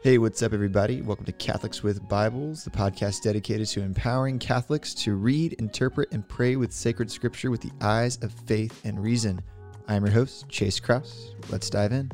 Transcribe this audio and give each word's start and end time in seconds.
Hey, 0.00 0.18
what's 0.18 0.44
up, 0.44 0.52
everybody? 0.52 1.02
Welcome 1.02 1.24
to 1.24 1.32
Catholics 1.32 1.82
with 1.82 2.08
Bibles, 2.08 2.62
the 2.62 2.70
podcast 2.70 3.22
dedicated 3.22 3.66
to 3.70 3.82
empowering 3.82 4.38
Catholics 4.38 4.94
to 4.94 5.16
read, 5.16 5.54
interpret, 5.54 6.12
and 6.12 6.26
pray 6.28 6.54
with 6.54 6.72
sacred 6.72 7.10
scripture 7.10 7.50
with 7.50 7.62
the 7.62 7.72
eyes 7.80 8.16
of 8.22 8.32
faith 8.32 8.80
and 8.84 9.02
reason. 9.02 9.40
I'm 9.88 10.04
your 10.04 10.14
host, 10.14 10.48
Chase 10.48 10.78
Kraus. 10.78 11.32
Let's 11.50 11.68
dive 11.68 11.90
in. 11.90 12.12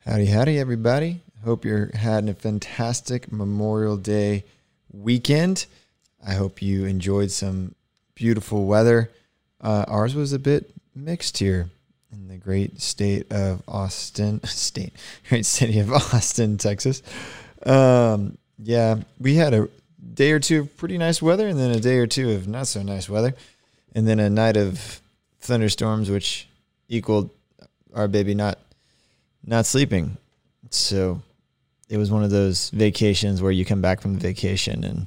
Howdy, 0.00 0.26
howdy, 0.26 0.58
everybody. 0.58 1.22
Hope 1.44 1.64
you're 1.64 1.92
having 1.94 2.28
a 2.28 2.34
fantastic 2.34 3.30
Memorial 3.30 3.96
Day 3.96 4.42
weekend. 4.90 5.66
I 6.26 6.34
hope 6.34 6.60
you 6.60 6.86
enjoyed 6.86 7.30
some 7.30 7.76
beautiful 8.16 8.64
weather. 8.64 9.12
Uh, 9.60 9.84
ours 9.86 10.16
was 10.16 10.32
a 10.32 10.40
bit 10.40 10.74
mixed 10.92 11.38
here 11.38 11.70
in 12.12 12.28
the 12.28 12.36
great 12.36 12.80
state 12.80 13.30
of 13.32 13.62
Austin, 13.68 14.42
state, 14.44 14.92
great 15.28 15.46
city 15.46 15.78
of 15.78 15.92
Austin, 16.14 16.58
Texas. 16.58 17.02
Um, 17.64 18.38
yeah, 18.58 18.96
we 19.18 19.34
had 19.34 19.54
a 19.54 19.68
day 20.14 20.32
or 20.32 20.40
two 20.40 20.60
of 20.60 20.76
pretty 20.76 20.98
nice 20.98 21.22
weather, 21.22 21.48
and 21.48 21.58
then 21.58 21.70
a 21.70 21.80
day 21.80 21.98
or 21.98 22.06
two 22.06 22.32
of 22.32 22.48
not 22.48 22.66
so 22.66 22.82
nice 22.82 23.08
weather, 23.08 23.34
and 23.94 24.06
then 24.06 24.20
a 24.20 24.30
night 24.30 24.56
of 24.56 25.00
thunderstorms, 25.40 26.10
which 26.10 26.48
equaled 26.88 27.30
our 27.94 28.08
baby 28.08 28.34
not 28.34 28.58
not 29.44 29.66
sleeping. 29.66 30.16
So 30.70 31.22
it 31.88 31.96
was 31.96 32.10
one 32.10 32.22
of 32.22 32.30
those 32.30 32.70
vacations 32.70 33.42
where 33.42 33.52
you 33.52 33.64
come 33.64 33.80
back 33.80 34.00
from 34.00 34.18
vacation 34.18 34.84
and 34.84 35.06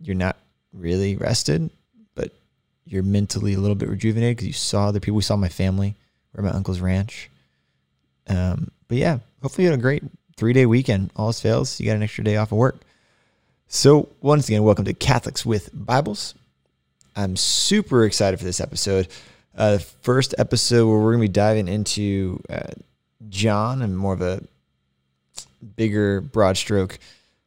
you're 0.00 0.14
not 0.14 0.36
really 0.72 1.16
rested, 1.16 1.70
but 2.14 2.32
you're 2.84 3.02
mentally 3.02 3.54
a 3.54 3.58
little 3.58 3.74
bit 3.74 3.88
rejuvenated 3.88 4.36
because 4.36 4.46
you 4.46 4.52
saw 4.52 4.92
the 4.92 5.00
people. 5.00 5.16
We 5.16 5.22
saw 5.22 5.36
my 5.36 5.48
family 5.48 5.96
we're 6.34 6.44
at 6.44 6.52
my 6.52 6.56
uncle's 6.56 6.80
ranch. 6.80 7.30
Um, 8.28 8.70
but 8.88 8.98
yeah, 8.98 9.18
hopefully 9.42 9.64
you 9.64 9.70
had 9.70 9.78
a 9.78 9.82
great 9.82 10.02
three 10.36 10.52
day 10.52 10.66
weekend. 10.66 11.10
All 11.16 11.32
fails, 11.32 11.80
you 11.80 11.86
got 11.86 11.96
an 11.96 12.02
extra 12.02 12.24
day 12.24 12.36
off 12.36 12.52
of 12.52 12.58
work. 12.58 12.80
So 13.68 14.08
once 14.20 14.48
again, 14.48 14.64
welcome 14.64 14.84
to 14.84 14.94
Catholics 14.94 15.46
with 15.46 15.70
Bibles. 15.72 16.34
I'm 17.16 17.36
super 17.36 18.04
excited 18.04 18.38
for 18.38 18.44
this 18.44 18.60
episode. 18.60 19.08
Uh, 19.56 19.72
the 19.72 19.80
first 19.80 20.34
episode 20.38 20.88
where 20.88 20.98
we're 20.98 21.12
going 21.12 21.22
to 21.22 21.28
be 21.28 21.32
diving 21.32 21.68
into 21.68 22.42
uh, 22.48 22.70
John 23.28 23.82
in 23.82 23.96
more 23.96 24.14
of 24.14 24.22
a 24.22 24.42
bigger, 25.76 26.20
broad 26.20 26.56
stroke 26.56 26.98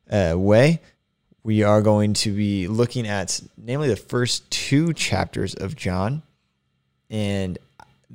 uh, 0.10 0.36
way. 0.38 0.80
We 1.44 1.64
are 1.64 1.82
going 1.82 2.14
to 2.14 2.32
be 2.32 2.68
looking 2.68 3.08
at, 3.08 3.42
namely, 3.58 3.90
the 3.90 3.96
first 3.96 4.50
two 4.50 4.94
chapters 4.94 5.56
of 5.56 5.76
John. 5.76 6.22
And 7.10 7.58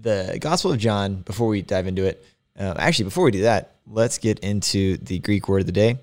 the 0.00 0.38
Gospel 0.40 0.72
of 0.72 0.78
John, 0.78 1.16
before 1.22 1.48
we 1.48 1.62
dive 1.62 1.86
into 1.86 2.04
it, 2.04 2.24
uh, 2.58 2.74
actually, 2.76 3.04
before 3.04 3.24
we 3.24 3.30
do 3.30 3.42
that, 3.42 3.76
let's 3.86 4.18
get 4.18 4.40
into 4.40 4.96
the 4.98 5.18
Greek 5.20 5.48
word 5.48 5.60
of 5.60 5.66
the 5.66 5.72
day. 5.72 5.98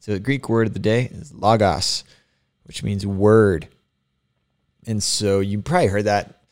So, 0.00 0.12
the 0.12 0.20
Greek 0.20 0.48
word 0.48 0.66
of 0.66 0.72
the 0.72 0.80
day 0.80 1.04
is 1.12 1.32
logos, 1.32 2.04
which 2.64 2.82
means 2.82 3.06
word. 3.06 3.68
And 4.86 5.02
so, 5.02 5.40
you 5.40 5.62
probably 5.62 5.86
heard 5.86 6.04
that 6.04 6.42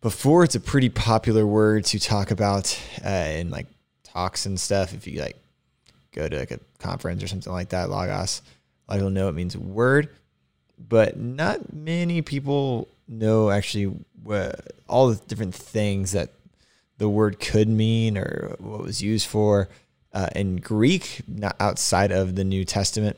before. 0.00 0.44
It's 0.44 0.54
a 0.54 0.60
pretty 0.60 0.88
popular 0.88 1.46
word 1.46 1.84
to 1.86 1.98
talk 1.98 2.30
about 2.30 2.78
uh, 3.04 3.08
in 3.08 3.50
like 3.50 3.66
talks 4.04 4.46
and 4.46 4.58
stuff. 4.58 4.94
If 4.94 5.06
you 5.06 5.20
like 5.20 5.36
go 6.12 6.28
to 6.28 6.38
like 6.38 6.50
a 6.50 6.60
conference 6.78 7.22
or 7.22 7.28
something 7.28 7.52
like 7.52 7.70
that, 7.70 7.90
logos, 7.90 8.42
a 8.88 8.92
lot 8.92 8.96
of 8.96 9.00
people 9.00 9.10
know 9.10 9.28
it 9.28 9.34
means 9.34 9.56
word, 9.56 10.10
but 10.78 11.18
not 11.18 11.72
many 11.72 12.22
people 12.22 12.88
know 13.06 13.50
actually 13.50 13.94
what, 14.22 14.60
all 14.88 15.08
the 15.08 15.24
different 15.26 15.54
things 15.54 16.12
that 16.12 16.30
the 16.98 17.08
word 17.08 17.40
could 17.40 17.68
mean 17.68 18.18
or 18.18 18.56
what 18.58 18.82
was 18.82 19.02
used 19.02 19.26
for 19.26 19.68
uh, 20.12 20.28
in 20.34 20.56
Greek, 20.56 21.22
not 21.28 21.56
outside 21.60 22.10
of 22.10 22.34
the 22.34 22.44
New 22.44 22.64
Testament. 22.64 23.16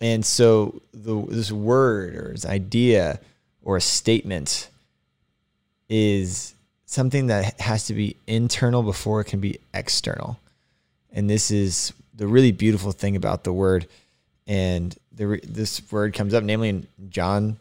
And 0.00 0.24
so 0.24 0.80
the, 0.92 1.20
this 1.28 1.52
word 1.52 2.16
or 2.16 2.32
this 2.32 2.46
idea 2.46 3.20
or 3.62 3.76
a 3.76 3.80
statement 3.80 4.68
is 5.88 6.54
something 6.86 7.28
that 7.28 7.60
has 7.60 7.86
to 7.86 7.94
be 7.94 8.16
internal 8.26 8.82
before 8.82 9.20
it 9.20 9.26
can 9.26 9.40
be 9.40 9.58
external. 9.74 10.38
And 11.12 11.28
this 11.28 11.50
is 11.50 11.92
the 12.14 12.26
really 12.26 12.52
beautiful 12.52 12.92
thing 12.92 13.16
about 13.16 13.44
the 13.44 13.52
word. 13.52 13.86
And 14.46 14.96
the, 15.20 15.38
this 15.44 15.82
word 15.92 16.14
comes 16.14 16.32
up, 16.32 16.42
namely 16.42 16.70
in 16.70 16.86
John 17.10 17.58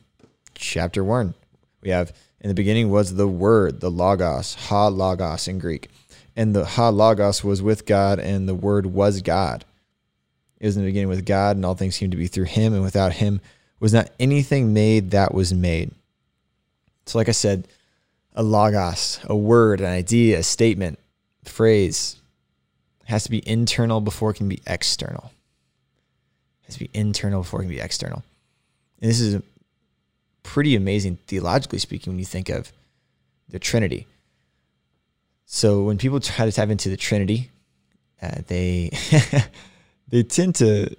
chapter 0.56 1.04
1. 1.04 1.34
We 1.82 1.90
have 1.90 2.14
in 2.40 2.48
the 2.48 2.54
beginning 2.54 2.90
was 2.90 3.16
the 3.16 3.28
word, 3.28 3.82
the 3.82 3.92
logos, 3.92 4.56
ho 4.56 4.88
logos 4.88 5.48
in 5.48 5.60
Greek. 5.60 5.90
And 6.38 6.56
the 6.56 6.64
ho 6.64 6.90
logos 6.90 7.44
was 7.44 7.62
with 7.62 7.86
God, 7.86 8.18
and 8.18 8.48
the 8.48 8.56
word 8.56 8.86
was 8.86 9.22
God. 9.22 9.66
It 10.60 10.68
was 10.68 10.78
in 10.78 10.84
the 10.84 10.88
beginning 10.88 11.10
with 11.10 11.26
God, 11.26 11.58
and 11.58 11.66
all 11.66 11.76
things 11.76 11.96
seemed 11.96 12.12
to 12.12 12.18
be 12.18 12.28
through 12.28 12.46
him, 12.46 12.74
and 12.74 12.82
without 12.82 13.14
him 13.14 13.42
was 13.82 13.94
not 13.94 14.10
anything 14.22 14.74
made 14.74 15.12
that 15.12 15.34
was 15.34 15.54
made. 15.54 15.92
So, 17.08 17.18
like 17.18 17.28
I 17.28 17.34
said, 17.34 17.68
a 18.36 18.44
logos, 18.44 19.20
a 19.26 19.36
word, 19.36 19.82
an 19.82 19.88
idea, 19.88 20.40
a 20.40 20.44
statement, 20.44 20.98
phrase 21.44 22.16
has 23.06 23.26
to 23.26 23.32
be 23.32 23.46
internal 23.46 24.00
before 24.00 24.32
it 24.32 24.36
can 24.36 24.48
be 24.48 24.62
external. 24.66 25.32
Has 26.70 26.78
to 26.78 26.80
be 26.80 26.90
internal 26.94 27.42
before 27.42 27.62
it 27.62 27.64
can 27.64 27.70
be 27.70 27.80
external. 27.80 28.24
And 29.02 29.10
this 29.10 29.20
is 29.20 29.42
pretty 30.44 30.76
amazing 30.76 31.18
theologically 31.28 31.80
speaking 31.80 32.14
when 32.14 32.20
you 32.20 32.26
think 32.26 32.50
of 32.50 32.72
the 33.50 33.60
Trinity. 33.60 34.08
So 35.46 35.84
when 35.84 35.98
people 35.98 36.20
try 36.20 36.46
to 36.46 36.52
tap 36.52 36.70
into 36.70 36.90
the 36.90 36.98
Trinity, 36.98 37.50
uh, 38.22 38.42
they 38.48 38.92
they 40.10 40.24
tend 40.24 40.56
to 40.56 40.96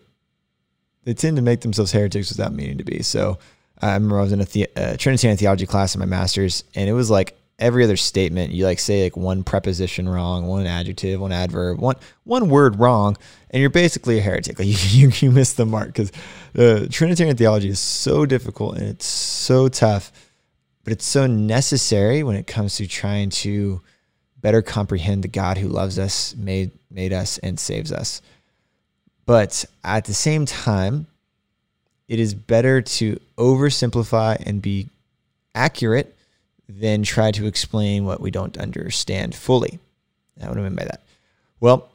they 1.04 1.14
tend 1.14 1.36
to 1.36 1.42
make 1.42 1.60
themselves 1.60 1.92
heretics 1.92 2.30
without 2.30 2.52
meaning 2.52 2.78
to 2.78 2.84
be. 2.84 3.02
So 3.02 3.38
I 3.80 3.94
remember 3.94 4.18
I 4.18 4.22
was 4.22 4.32
in 4.32 4.40
a 4.40 4.44
the, 4.44 4.68
uh, 4.76 4.96
Trinitarian 4.96 5.38
theology 5.38 5.66
class 5.66 5.94
in 5.94 6.00
my 6.00 6.06
master's, 6.06 6.64
and 6.74 6.88
it 6.88 6.92
was 6.92 7.10
like 7.10 7.39
every 7.60 7.84
other 7.84 7.96
statement 7.96 8.52
you 8.52 8.64
like 8.64 8.78
say 8.78 9.04
like 9.04 9.16
one 9.16 9.44
preposition 9.44 10.08
wrong, 10.08 10.46
one 10.46 10.66
adjective, 10.66 11.20
one 11.20 11.32
adverb, 11.32 11.78
one 11.78 11.96
one 12.24 12.48
word 12.48 12.78
wrong, 12.80 13.16
and 13.50 13.60
you're 13.60 13.70
basically 13.70 14.18
a 14.18 14.22
heretic. 14.22 14.58
Like 14.58 14.68
you 14.68 15.08
you, 15.08 15.12
you 15.20 15.30
miss 15.30 15.52
the 15.52 15.66
mark 15.66 15.88
because 15.88 16.10
uh, 16.58 16.86
Trinitarian 16.90 17.36
theology 17.36 17.68
is 17.68 17.80
so 17.80 18.26
difficult 18.26 18.76
and 18.76 18.88
it's 18.88 19.06
so 19.06 19.68
tough, 19.68 20.10
but 20.82 20.92
it's 20.92 21.06
so 21.06 21.26
necessary 21.26 22.22
when 22.22 22.36
it 22.36 22.46
comes 22.46 22.76
to 22.76 22.86
trying 22.86 23.30
to 23.30 23.80
better 24.40 24.62
comprehend 24.62 25.22
the 25.22 25.28
God 25.28 25.58
who 25.58 25.68
loves 25.68 25.98
us, 25.98 26.34
made 26.36 26.72
made 26.90 27.12
us, 27.12 27.38
and 27.38 27.60
saves 27.60 27.92
us. 27.92 28.22
But 29.26 29.64
at 29.84 30.06
the 30.06 30.14
same 30.14 30.46
time, 30.46 31.06
it 32.08 32.18
is 32.18 32.34
better 32.34 32.82
to 32.82 33.20
oversimplify 33.38 34.42
and 34.44 34.60
be 34.60 34.88
accurate 35.54 36.16
than 36.78 37.02
try 37.02 37.30
to 37.32 37.46
explain 37.46 38.04
what 38.04 38.20
we 38.20 38.30
don't 38.30 38.56
understand 38.58 39.34
fully. 39.34 39.78
Now, 40.36 40.48
what 40.48 40.54
do 40.54 40.60
I 40.60 40.64
mean 40.64 40.76
by 40.76 40.84
that? 40.84 41.02
Well, 41.58 41.90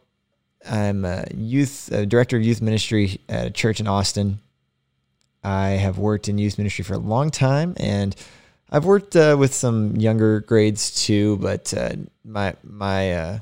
I'm 0.70 1.06
a 1.06 1.26
youth 1.34 1.92
a 1.92 2.06
director 2.06 2.38
of 2.38 2.44
youth 2.44 2.62
ministry 2.62 3.20
at 3.30 3.48
a 3.48 3.52
church 3.52 3.80
in 3.80 3.88
Austin. 3.88 4.40
I 5.44 5.70
have 5.70 5.98
worked 5.98 6.28
in 6.28 6.38
youth 6.38 6.58
ministry 6.58 6.84
for 6.84 6.96
a 6.96 7.00
long 7.00 7.30
time, 7.30 7.76
and 7.78 8.16
I've 8.72 8.86
worked 8.86 9.16
uh, 9.16 9.36
with 9.38 9.54
some 9.54 9.96
younger 9.96 10.40
grades 10.42 11.06
too. 11.06 11.38
But 11.38 11.74
uh, 11.74 11.94
my 12.24 12.56
my 12.64 13.14
uh, 13.14 13.40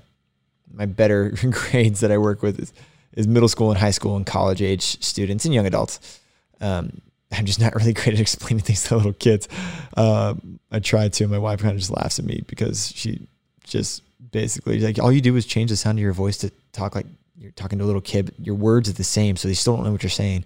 my 0.72 0.86
better 0.86 1.30
grades 1.50 2.02
that 2.02 2.12
I 2.12 2.18
work 2.18 2.42
with 2.42 2.60
is, 2.60 2.74
is 3.14 3.28
middle 3.28 3.50
school 3.50 3.70
and 3.72 3.80
high 3.80 3.92
school 3.92 4.18
and 4.18 4.26
college 4.26 4.62
age 4.62 5.02
students 5.04 5.46
and 5.46 5.54
young 5.54 5.66
adults. 5.66 6.20
Um, 6.60 7.02
I'm 7.34 7.46
just 7.46 7.60
not 7.60 7.76
really 7.76 7.94
great 7.94 8.14
at 8.14 8.20
explaining 8.20 8.64
things 8.64 8.84
to 8.84 8.98
little 8.98 9.14
kids. 9.14 9.48
Uh, 9.96 10.36
I 10.72 10.80
tried 10.80 11.14
to. 11.14 11.28
My 11.28 11.40
wife 11.40 11.62
kind 11.62 11.74
of 11.74 11.80
just 11.80 11.92
laughs 11.92 12.20
at 12.20 12.26
me 12.26 12.44
because 12.48 12.92
she 12.96 13.28
just 13.64 14.04
basically 14.32 14.80
like 14.80 15.00
all 15.00 15.12
you 15.12 15.22
do 15.22 15.36
is 15.36 15.46
change 15.46 15.70
the 15.70 15.78
sound 15.78 15.98
of 15.98 16.04
your 16.04 16.12
voice 16.14 16.38
to 16.40 16.52
talk 16.72 16.96
like 16.96 17.06
you're 17.38 17.52
talking 17.52 17.80
to 17.80 17.86
a 17.86 17.88
little 17.88 18.02
kid. 18.02 18.34
Your 18.40 18.56
words 18.56 18.90
are 18.90 18.94
the 18.94 19.04
same, 19.04 19.36
so 19.36 19.48
they 19.48 19.54
still 19.54 19.76
don't 19.76 19.86
know 19.86 19.92
what 19.92 20.04
you're 20.04 20.10
saying. 20.10 20.46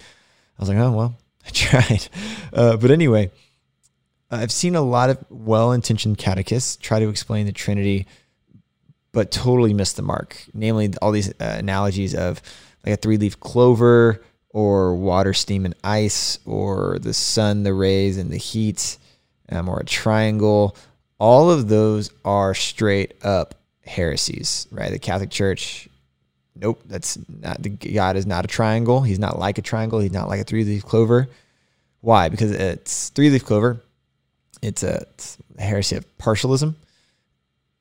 I 0.57 0.62
was 0.62 0.69
like, 0.69 0.78
oh 0.78 0.92
well, 0.92 1.18
I 1.45 1.50
tried. 1.50 2.07
Uh, 2.54 2.78
but 2.78 2.92
anyway, 2.92 3.31
I've 4.30 4.51
seen 4.51 4.75
a 4.75 4.81
lot 4.81 5.10
of 5.10 5.24
well-intentioned 5.30 6.18
catechists 6.18 6.75
try 6.75 7.00
to 7.00 7.10
explain 7.10 7.45
the 7.45 7.51
Trinity, 7.51 8.07
but 9.12 9.31
totally 9.31 9.74
miss 9.74 9.94
the 9.94 10.01
mark. 10.01 10.44
Namely, 10.54 10.94
all 11.01 11.12
these 11.12 11.30
uh, 11.30 11.56
analogies 11.60 12.13
of 12.16 12.42
like 12.86 12.94
a 12.94 12.98
three-leaf 12.98 13.40
clover 13.40 14.24
or 14.49 14.95
water, 14.95 15.33
steam, 15.33 15.65
and 15.65 15.75
ice, 15.83 16.39
or 16.45 16.97
the 16.99 17.13
sun, 17.13 17.63
the 17.63 17.73
rays, 17.73 18.17
and 18.17 18.31
the 18.31 18.38
heat, 18.38 18.97
um, 19.49 19.69
or 19.69 19.79
a 19.79 19.85
triangle. 19.85 20.75
All 21.19 21.49
of 21.49 21.67
those 21.67 22.11
are 22.23 22.53
straight 22.53 23.15
up 23.23 23.55
heresies, 23.85 24.67
right? 24.71 24.91
The 24.91 24.99
Catholic 24.99 25.29
Church, 25.29 25.88
nope, 26.55 26.81
that's 26.85 27.17
not 27.27 27.61
the 27.61 27.69
God 27.69 28.15
is 28.15 28.25
not 28.25 28.45
a 28.45 28.47
triangle. 28.47 29.01
He's 29.01 29.19
not 29.19 29.39
like 29.39 29.57
a 29.57 29.61
triangle. 29.61 29.99
He's 29.99 30.11
not 30.11 30.27
like 30.27 30.41
a 30.41 30.44
three 30.44 30.63
leaf 30.63 30.83
clover. 30.83 31.27
Why? 32.01 32.29
Because 32.29 32.51
it's 32.51 33.09
three 33.09 33.29
leaf 33.29 33.45
clover. 33.45 33.81
It's 34.61 34.83
a, 34.83 35.05
it's 35.13 35.38
a 35.57 35.61
heresy 35.61 35.97
of 35.97 36.17
partialism, 36.17 36.75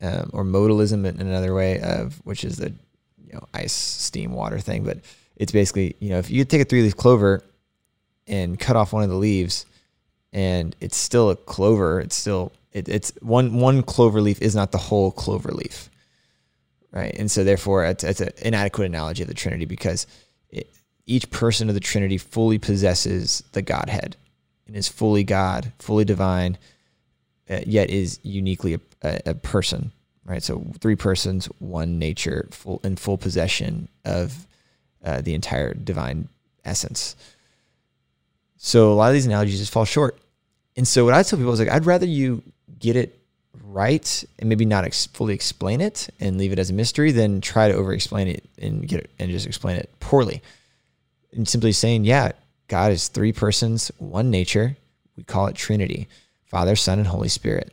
um, 0.03 0.31
or 0.33 0.45
modalism 0.45 1.07
in 1.07 1.21
another 1.21 1.55
way 1.55 1.81
of 1.81 2.21
which 2.25 2.45
is 2.45 2.57
the 2.57 2.71
you 3.25 3.33
know 3.33 3.47
ice, 3.55 3.73
steam, 3.73 4.33
water 4.33 4.59
thing, 4.59 4.85
but 4.85 4.99
it's 5.37 5.53
basically 5.53 5.97
you 6.01 6.11
know 6.11 6.19
if 6.19 6.31
you 6.31 6.45
take 6.45 6.63
a 6.63 6.65
three 6.65 6.83
leaf 6.83 6.97
clover 6.97 7.43
and 8.27 8.59
cut 8.59 8.77
off 8.77 8.93
one 8.93 9.03
of 9.03 9.09
the 9.09 9.17
leaves, 9.17 9.67
and 10.33 10.75
it's 10.81 10.97
still 10.97 11.31
a 11.31 11.37
clover, 11.37 12.01
it's 12.01 12.17
still 12.17 12.53
it, 12.73 12.89
it's 12.89 13.13
one 13.23 13.55
one 13.55 13.83
clover 13.83 14.21
leaf 14.21 14.43
is 14.43 14.55
not 14.55 14.73
the 14.73 14.79
whole 14.79 15.11
clover 15.11 15.51
leaf, 15.51 15.89
right? 16.91 17.15
And 17.19 17.31
so 17.31 17.45
therefore, 17.45 17.85
it's, 17.87 18.05
it's 18.05 18.21
an 18.21 18.31
inadequate 18.43 18.87
analogy 18.87 19.23
of 19.23 19.29
the 19.29 19.35
Trinity 19.35 19.65
because 19.65 20.07
it, 20.51 20.69
each 21.07 21.31
person 21.31 21.69
of 21.69 21.75
the 21.75 21.81
Trinity 21.81 22.19
fully 22.19 22.59
possesses 22.59 23.43
the 23.53 23.63
Godhead 23.63 24.17
and 24.67 24.77
is 24.77 24.89
fully 24.89 25.25
God, 25.25 25.73
fully 25.79 26.05
divine, 26.05 26.59
uh, 27.49 27.61
yet 27.65 27.91
is 27.91 28.19
uniquely 28.23 28.75
a, 28.75 28.81
a, 29.03 29.21
a, 29.27 29.35
person, 29.35 29.93
right? 30.25 30.43
So 30.43 30.67
three 30.81 30.97
persons, 30.97 31.47
one 31.59 31.99
nature, 31.99 32.49
full 32.51 32.81
in 32.83 32.97
full 32.97 33.17
possession 33.17 33.89
of 34.05 34.47
uh, 35.05 35.21
the 35.21 35.35
entire 35.35 35.75
divine 35.75 36.29
essence. 36.65 37.17
So 38.57 38.93
a 38.93 38.95
lot 38.95 39.09
of 39.09 39.15
these 39.15 39.27
analogies 39.27 39.59
just 39.59 39.73
fall 39.73 39.85
short. 39.85 40.19
And 40.77 40.87
so 40.87 41.05
what 41.05 41.15
I 41.15 41.23
tell 41.23 41.39
people 41.39 41.53
is 41.53 41.61
like, 41.61 41.71
I'd 41.71 41.87
rather 41.87 42.07
you 42.07 42.43
get 42.79 42.97
it 42.97 43.19
right 43.65 44.25
and 44.39 44.49
maybe 44.49 44.65
not 44.65 44.85
ex- 44.85 45.07
fully 45.07 45.35
explain 45.35 45.81
it 45.81 46.09
and 46.21 46.39
leave 46.39 46.53
it 46.53 46.59
as 46.59 46.71
a 46.71 46.75
mystery 46.75 47.13
than 47.13 47.41
try 47.41 47.69
to 47.69 47.75
over 47.75 47.93
explain 47.93 48.29
it 48.29 48.45
and 48.59 48.87
get 48.87 49.01
it 49.01 49.11
and 49.19 49.31
just 49.31 49.47
explain 49.47 49.77
it 49.77 49.91
poorly. 50.01 50.43
And 51.33 51.49
simply 51.49 51.73
saying, 51.73 52.05
yeah, 52.05 52.33
God 52.69 52.93
is 52.93 53.09
three 53.09 53.33
persons, 53.33 53.91
one 53.99 54.31
nature. 54.31 54.77
We 55.17 55.25
call 55.25 55.47
it 55.47 55.57
Trinity 55.57 56.09
Father, 56.47 56.77
Son, 56.77 56.99
and 56.99 57.09
Holy 57.09 57.29
Spirit. 57.29 57.73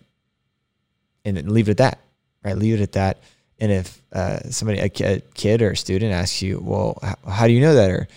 And 1.25 1.37
then 1.37 1.53
leave 1.53 1.69
it 1.69 1.71
at 1.71 1.77
that, 1.77 1.99
right? 2.43 2.57
Leave 2.57 2.79
it 2.79 2.83
at 2.83 2.93
that. 2.93 3.19
And 3.63 3.71
if 3.71 4.01
uh, 4.11 4.39
somebody, 4.49 4.79
a 4.79 4.89
kid 4.89 5.61
or 5.61 5.71
a 5.71 5.77
student 5.77 6.11
asks 6.11 6.41
you, 6.41 6.59
well, 6.61 6.99
how, 7.01 7.15
how 7.31 7.47
do 7.47 7.53
you 7.53 7.61
know 7.61 7.75
that? 7.75 7.89
Or, 7.89 8.09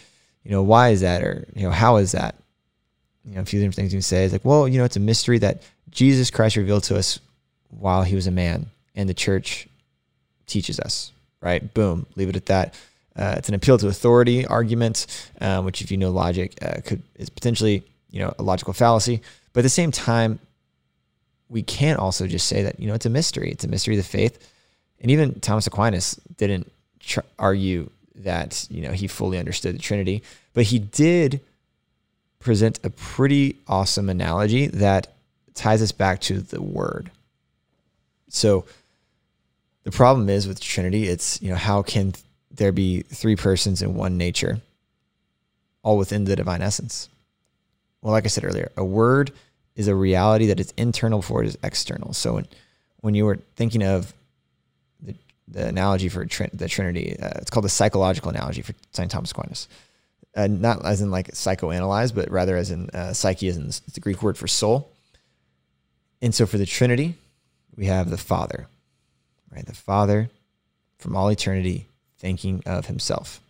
you 0.42 0.50
know, 0.50 0.64
why 0.64 0.88
is 0.88 1.02
that? 1.02 1.22
Or, 1.22 1.46
you 1.54 1.62
know, 1.62 1.70
how 1.70 1.98
is 1.98 2.10
that? 2.12 2.34
You 3.24 3.36
know, 3.36 3.42
a 3.42 3.44
few 3.44 3.60
different 3.60 3.76
things 3.76 3.92
you 3.92 3.98
can 3.98 4.02
say 4.02 4.24
is 4.24 4.32
like, 4.32 4.44
well, 4.44 4.66
you 4.66 4.76
know, 4.76 4.84
it's 4.84 4.96
a 4.96 5.00
mystery 5.00 5.38
that 5.38 5.62
Jesus 5.88 6.32
Christ 6.32 6.56
revealed 6.56 6.82
to 6.84 6.96
us 6.96 7.20
while 7.68 8.02
he 8.02 8.16
was 8.16 8.26
a 8.26 8.32
man, 8.32 8.66
and 8.96 9.08
the 9.08 9.14
church 9.14 9.68
teaches 10.48 10.80
us, 10.80 11.12
right? 11.40 11.72
Boom, 11.74 12.06
leave 12.16 12.28
it 12.28 12.34
at 12.34 12.46
that. 12.46 12.74
Uh, 13.14 13.36
it's 13.38 13.48
an 13.48 13.54
appeal 13.54 13.78
to 13.78 13.86
authority 13.86 14.44
argument, 14.44 15.30
um, 15.40 15.64
which, 15.64 15.80
if 15.80 15.92
you 15.92 15.96
know 15.96 16.10
logic, 16.10 16.58
uh, 16.60 16.80
could 16.84 17.02
is 17.14 17.30
potentially 17.30 17.84
you 18.10 18.18
know 18.18 18.34
a 18.40 18.42
logical 18.42 18.72
fallacy. 18.72 19.22
But 19.52 19.60
at 19.60 19.62
the 19.62 19.68
same 19.68 19.92
time, 19.92 20.40
we 21.48 21.62
can't 21.62 22.00
also 22.00 22.26
just 22.26 22.48
say 22.48 22.64
that 22.64 22.80
you 22.80 22.88
know 22.88 22.94
it's 22.94 23.06
a 23.06 23.10
mystery. 23.10 23.52
It's 23.52 23.62
a 23.62 23.68
mystery 23.68 23.94
of 23.96 24.04
the 24.04 24.08
faith, 24.08 24.52
and 25.00 25.10
even 25.10 25.40
Thomas 25.40 25.66
Aquinas 25.66 26.20
didn't 26.36 26.70
tr- 27.00 27.20
argue 27.38 27.90
that 28.16 28.66
you 28.70 28.82
know 28.82 28.92
he 28.92 29.06
fully 29.06 29.38
understood 29.38 29.74
the 29.74 29.78
Trinity, 29.78 30.22
but 30.54 30.64
he 30.64 30.78
did 30.78 31.40
present 32.38 32.78
a 32.84 32.90
pretty 32.90 33.56
awesome 33.66 34.08
analogy 34.08 34.66
that 34.68 35.12
ties 35.54 35.82
us 35.82 35.92
back 35.92 36.20
to 36.20 36.40
the 36.40 36.62
Word. 36.62 37.10
So 38.28 38.64
the 39.84 39.90
problem 39.90 40.28
is 40.28 40.48
with 40.48 40.60
Trinity, 40.60 41.08
it's 41.08 41.40
you 41.40 41.50
know 41.50 41.56
how 41.56 41.82
can 41.82 42.14
there 42.50 42.72
be 42.72 43.02
three 43.02 43.36
persons 43.36 43.82
in 43.82 43.94
one 43.94 44.16
nature, 44.16 44.60
all 45.82 45.98
within 45.98 46.24
the 46.24 46.36
divine 46.36 46.62
essence. 46.62 47.08
Well, 48.02 48.12
like 48.12 48.24
I 48.24 48.28
said 48.28 48.44
earlier, 48.44 48.70
a 48.76 48.84
word 48.84 49.32
is 49.74 49.88
a 49.88 49.94
reality 49.94 50.46
that 50.46 50.60
is 50.60 50.72
internal 50.76 51.20
before 51.20 51.42
it 51.42 51.48
is 51.48 51.58
external. 51.62 52.12
So 52.12 52.34
when, 52.34 52.46
when 53.00 53.14
you 53.14 53.26
were 53.26 53.38
thinking 53.56 53.82
of 53.82 54.14
the, 55.48 55.66
analogy 55.66 56.08
for 56.08 56.26
the 56.52 56.68
Trinity, 56.68 57.18
uh, 57.18 57.30
it's 57.36 57.50
called 57.50 57.64
the 57.64 57.70
psychological 57.70 58.30
analogy 58.30 58.62
for 58.62 58.74
St. 58.92 59.10
Thomas 59.10 59.30
Aquinas. 59.30 59.68
Uh, 60.34 60.46
not 60.46 60.84
as 60.84 61.00
in 61.00 61.10
like 61.10 61.28
psychoanalyze, 61.28 62.14
but 62.14 62.30
rather 62.30 62.56
as 62.56 62.70
in 62.70 62.90
uh, 62.90 63.12
psyche, 63.12 63.48
as 63.48 63.56
in 63.56 63.70
the 63.94 64.00
Greek 64.00 64.22
word 64.22 64.36
for 64.36 64.46
soul. 64.46 64.90
And 66.20 66.34
so 66.34 66.46
for 66.46 66.58
the 66.58 66.66
Trinity, 66.66 67.14
we 67.74 67.86
have 67.86 68.10
the 68.10 68.18
Father, 68.18 68.66
right? 69.50 69.64
The 69.64 69.74
Father 69.74 70.30
from 70.98 71.16
all 71.16 71.30
eternity 71.30 71.88
thinking 72.18 72.62
of 72.66 72.86
himself. 72.86 73.40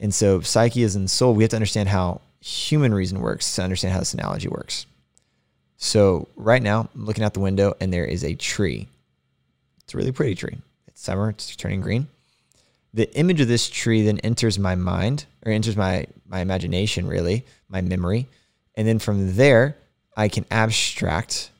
And 0.00 0.12
so 0.12 0.40
psyche 0.40 0.82
is 0.82 0.96
in 0.96 1.08
soul. 1.08 1.34
We 1.34 1.44
have 1.44 1.50
to 1.50 1.56
understand 1.56 1.88
how 1.88 2.20
human 2.40 2.92
reason 2.92 3.20
works 3.20 3.54
to 3.56 3.62
understand 3.62 3.92
how 3.94 4.00
this 4.00 4.14
analogy 4.14 4.48
works. 4.48 4.86
So 5.76 6.28
right 6.36 6.62
now, 6.62 6.88
I'm 6.94 7.04
looking 7.04 7.24
out 7.24 7.34
the 7.34 7.40
window 7.40 7.74
and 7.80 7.92
there 7.92 8.04
is 8.04 8.24
a 8.24 8.34
tree. 8.34 8.88
It's 9.82 9.94
a 9.94 9.96
really 9.96 10.12
pretty 10.12 10.34
tree. 10.34 10.58
It's 10.94 11.02
summer, 11.02 11.30
it's 11.30 11.56
turning 11.56 11.80
green. 11.80 12.06
The 12.92 13.12
image 13.16 13.40
of 13.40 13.48
this 13.48 13.68
tree 13.68 14.02
then 14.02 14.20
enters 14.20 14.60
my 14.60 14.76
mind 14.76 15.26
or 15.44 15.50
enters 15.50 15.76
my 15.76 16.06
my 16.28 16.38
imagination 16.38 17.08
really, 17.08 17.44
my 17.68 17.80
memory. 17.80 18.28
And 18.76 18.86
then 18.86 19.00
from 19.00 19.34
there, 19.34 19.76
I 20.16 20.28
can 20.28 20.46
abstract 20.52 21.50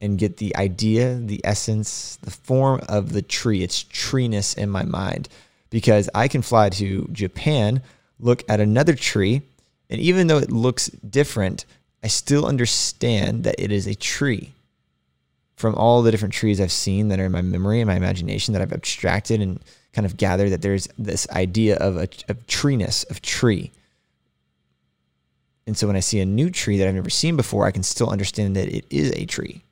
and 0.00 0.16
get 0.16 0.36
the 0.36 0.54
idea, 0.54 1.16
the 1.16 1.40
essence, 1.44 2.16
the 2.22 2.30
form 2.30 2.80
of 2.88 3.12
the 3.12 3.22
tree, 3.22 3.64
its 3.64 3.82
treeness 3.82 4.54
in 4.54 4.70
my 4.70 4.84
mind. 4.84 5.28
Because 5.70 6.08
I 6.14 6.28
can 6.28 6.42
fly 6.42 6.68
to 6.68 7.08
Japan, 7.10 7.82
look 8.20 8.44
at 8.48 8.60
another 8.60 8.94
tree, 8.94 9.42
and 9.90 10.00
even 10.00 10.28
though 10.28 10.38
it 10.38 10.52
looks 10.52 10.86
different, 10.86 11.64
I 12.04 12.06
still 12.06 12.46
understand 12.46 13.42
that 13.42 13.56
it 13.58 13.72
is 13.72 13.88
a 13.88 13.94
tree 13.96 14.52
from 15.56 15.74
all 15.74 16.02
the 16.02 16.10
different 16.10 16.34
trees 16.34 16.60
I've 16.60 16.72
seen 16.72 17.08
that 17.08 17.20
are 17.20 17.26
in 17.26 17.32
my 17.32 17.42
memory 17.42 17.80
and 17.80 17.88
my 17.88 17.96
imagination 17.96 18.52
that 18.52 18.62
I've 18.62 18.72
abstracted 18.72 19.40
and 19.40 19.60
kind 19.92 20.04
of 20.04 20.16
gathered 20.16 20.50
that 20.50 20.62
there's 20.62 20.88
this 20.98 21.28
idea 21.30 21.76
of 21.76 21.96
a 21.96 22.08
of 22.28 22.46
treeness, 22.46 23.04
of 23.04 23.22
tree. 23.22 23.70
And 25.66 25.76
so 25.76 25.86
when 25.86 25.96
I 25.96 26.00
see 26.00 26.20
a 26.20 26.26
new 26.26 26.50
tree 26.50 26.76
that 26.78 26.88
I've 26.88 26.94
never 26.94 27.10
seen 27.10 27.36
before, 27.36 27.66
I 27.66 27.70
can 27.70 27.82
still 27.82 28.10
understand 28.10 28.56
that 28.56 28.68
it 28.68 28.84
is 28.90 29.12
a 29.12 29.24
tree 29.24 29.62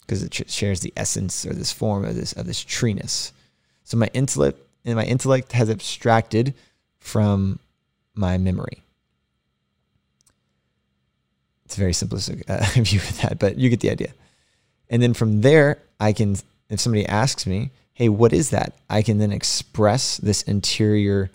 because 0.00 0.22
it 0.22 0.50
shares 0.50 0.80
the 0.80 0.92
essence 0.96 1.46
or 1.46 1.52
this 1.52 1.72
form 1.72 2.04
of 2.04 2.14
this 2.14 2.32
of 2.32 2.46
this 2.46 2.60
treeness. 2.60 3.32
So 3.84 3.96
my 3.96 4.08
intellect 4.14 4.58
and 4.84 4.96
my 4.96 5.04
intellect 5.04 5.52
has 5.52 5.70
abstracted 5.70 6.54
from 6.98 7.58
my 8.14 8.38
memory. 8.38 8.82
It's 11.66 11.76
a 11.76 11.80
very 11.80 11.92
simplistic 11.92 12.44
uh, 12.48 12.64
view 12.82 13.00
of 13.00 13.20
that, 13.22 13.38
but 13.38 13.58
you 13.58 13.68
get 13.70 13.80
the 13.80 13.90
idea. 13.90 14.12
And 14.90 15.02
then 15.02 15.14
from 15.14 15.40
there, 15.40 15.78
I 15.98 16.12
can, 16.12 16.36
if 16.68 16.80
somebody 16.80 17.06
asks 17.06 17.46
me, 17.46 17.70
hey, 17.94 18.08
what 18.08 18.32
is 18.32 18.50
that? 18.50 18.74
I 18.90 19.02
can 19.02 19.18
then 19.18 19.32
express 19.32 20.18
this 20.18 20.42
interior 20.42 21.30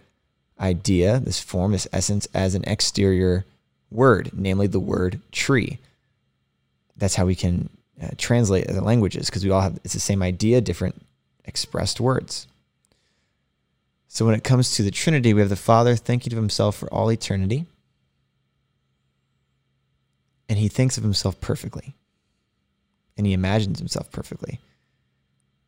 idea, 0.59 1.19
this 1.19 1.39
form, 1.39 1.71
this 1.71 1.87
essence 1.93 2.27
as 2.33 2.53
an 2.53 2.63
exterior 2.65 3.45
word, 3.89 4.31
namely 4.33 4.67
the 4.67 4.79
word 4.79 5.21
tree. 5.31 5.79
That's 6.97 7.15
how 7.15 7.25
we 7.25 7.35
can 7.35 7.69
uh, 8.01 8.09
translate 8.17 8.67
the 8.67 8.81
languages 8.81 9.27
because 9.27 9.43
we 9.43 9.51
all 9.51 9.61
have 9.61 9.79
it's 9.83 9.93
the 9.93 9.99
same 9.99 10.21
idea, 10.21 10.61
different 10.61 11.01
expressed 11.45 11.99
words. 11.99 12.45
So 14.07 14.25
when 14.25 14.35
it 14.35 14.43
comes 14.43 14.71
to 14.75 14.83
the 14.83 14.91
Trinity, 14.91 15.33
we 15.33 15.41
have 15.41 15.49
the 15.49 15.55
Father 15.55 15.95
thinking 15.95 16.33
of 16.33 16.37
himself 16.37 16.75
for 16.75 16.91
all 16.91 17.11
eternity. 17.11 17.65
And 20.49 20.57
he 20.57 20.67
thinks 20.67 20.97
of 20.97 21.03
himself 21.03 21.39
perfectly. 21.39 21.93
And 23.19 23.27
he 23.27 23.33
imagines 23.33 23.79
himself 23.79 24.09
perfectly. 24.13 24.61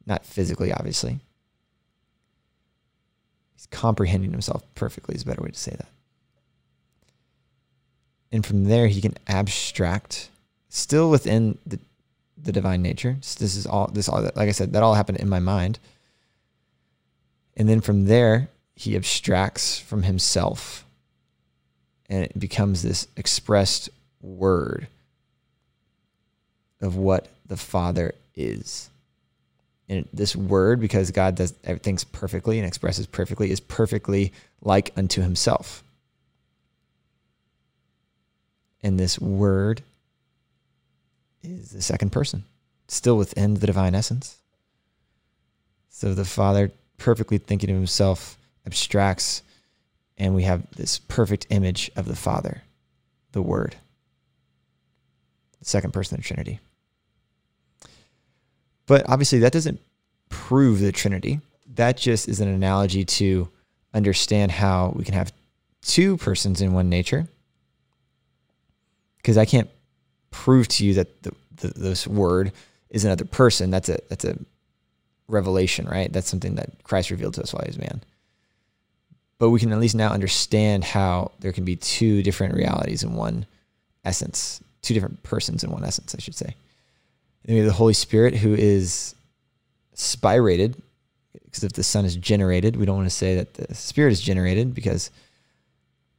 Not 0.06 0.26
physically, 0.26 0.72
obviously. 0.72 1.20
He's 3.52 3.66
comprehending 3.66 4.32
himself 4.32 4.64
perfectly, 4.74 5.16
is 5.16 5.24
a 5.24 5.26
better 5.26 5.42
way 5.42 5.50
to 5.50 5.60
say 5.60 5.72
that. 5.72 5.90
And 8.32 8.46
from 8.46 8.64
there, 8.64 8.88
he 8.88 9.02
can 9.02 9.16
abstract, 9.28 10.30
still 10.70 11.10
within 11.10 11.58
the 11.68 11.78
the 12.42 12.54
divine 12.54 12.82
nature. 12.82 13.18
This 13.20 13.58
is 13.58 13.68
all 13.68 13.88
this 13.88 14.08
all 14.08 14.22
like 14.22 14.48
I 14.48 14.52
said 14.52 14.72
that 14.72 14.82
all 14.82 14.94
happened 14.94 15.18
in 15.20 15.28
my 15.28 15.42
mind. 15.42 15.78
And 17.58 17.68
then 17.68 17.82
from 17.82 18.06
there, 18.06 18.48
he 18.76 18.96
abstracts 18.96 19.78
from 19.78 20.04
himself 20.04 20.86
and 22.10 22.24
it 22.24 22.40
becomes 22.40 22.82
this 22.82 23.10
expressed 23.18 23.90
word 24.22 24.88
of 26.82 26.96
what 26.96 27.28
the 27.46 27.58
Father 27.58 28.14
is. 28.36 28.90
And 29.88 30.08
this 30.14 30.36
word, 30.36 30.80
because 30.80 31.12
God 31.12 31.36
does 31.36 31.54
everything's 31.64 32.04
perfectly 32.04 32.58
and 32.58 32.68
expresses 32.68 33.06
perfectly, 33.06 33.52
is 33.52 33.60
perfectly 33.60 34.32
like 34.62 34.92
unto 34.96 35.22
himself. 35.22 35.84
And 38.82 39.00
this 39.00 39.20
word 39.20 39.84
is 41.44 41.72
the 41.72 41.82
second 41.82 42.12
person, 42.12 42.46
still 42.88 43.18
within 43.18 43.56
the 43.56 43.68
divine 43.68 43.94
essence. 43.94 44.38
So 45.90 46.14
the 46.14 46.26
Father, 46.26 46.72
perfectly 46.98 47.38
thinking 47.38 47.70
of 47.70 47.76
himself, 47.76 48.38
abstracts, 48.66 49.44
and 50.18 50.34
we 50.36 50.44
have 50.44 50.64
this 50.76 51.00
perfect 51.00 51.48
image 51.50 51.92
of 51.96 52.06
the 52.06 52.16
Father, 52.16 52.62
the 53.32 53.42
Word, 53.42 53.76
the 55.60 55.66
second 55.66 55.92
person 55.92 56.16
of 56.16 56.22
the 56.22 56.28
Trinity. 56.28 56.60
But 58.92 59.08
obviously, 59.08 59.40
that 59.40 59.54
doesn't 59.54 59.80
prove 60.28 60.82
the 60.82 60.92
Trinity 60.92 61.40
that 61.76 61.96
just 61.96 62.28
is 62.28 62.42
an 62.42 62.50
analogy 62.50 63.06
to 63.06 63.48
understand 63.94 64.52
how 64.52 64.92
we 64.98 65.06
can 65.06 65.14
have 65.14 65.32
two 65.82 66.18
persons 66.18 66.60
in 66.60 66.74
one 66.74 66.90
nature. 66.90 67.26
Because 69.16 69.38
I 69.38 69.46
can't 69.46 69.70
prove 70.30 70.68
to 70.68 70.86
you 70.86 70.96
that 70.96 71.24
the, 71.24 71.32
the, 71.56 71.68
this 71.70 72.06
word 72.06 72.52
is 72.90 73.06
another 73.06 73.24
person. 73.24 73.72
That's 73.72 73.88
a 73.88 73.98
that's 74.10 74.26
a 74.26 74.38
revelation, 75.30 75.86
right? 75.86 76.12
That's 76.12 76.30
something 76.30 76.56
that 76.56 76.84
Christ 76.84 77.12
revealed 77.12 77.36
to 77.36 77.44
us 77.44 77.54
while 77.54 77.64
he 77.64 77.70
was 77.70 77.80
man. 77.80 78.02
But 79.40 79.52
we 79.52 79.62
can 79.62 79.72
at 79.72 79.80
least 79.80 79.96
now 79.96 80.12
understand 80.12 80.84
how 80.84 81.32
there 81.40 81.54
can 81.54 81.64
be 81.64 81.78
two 81.78 82.24
different 82.24 82.56
realities 82.56 83.04
in 83.04 83.14
one 83.14 83.46
essence, 84.04 84.62
two 84.82 84.94
different 84.94 85.24
persons 85.24 85.64
in 85.64 85.72
one 85.72 85.86
essence, 85.86 86.14
I 86.14 86.20
should 86.20 86.36
say. 86.36 86.56
And 87.46 87.56
we 87.56 87.58
have 87.58 87.66
the 87.66 87.74
Holy 87.74 87.94
Spirit 87.94 88.36
who 88.36 88.54
is 88.54 89.16
spirated, 89.96 90.80
because 91.46 91.64
if 91.64 91.74
the 91.74 91.84
Son 91.84 92.06
is 92.06 92.16
generated, 92.16 92.76
we 92.76 92.86
don't 92.86 92.98
want 92.98 93.10
to 93.10 93.16
say 93.16 93.36
that 93.36 93.54
the 93.56 93.76
Spirit 93.76 94.12
is 94.12 94.22
generated 94.22 94.74
because 94.74 95.12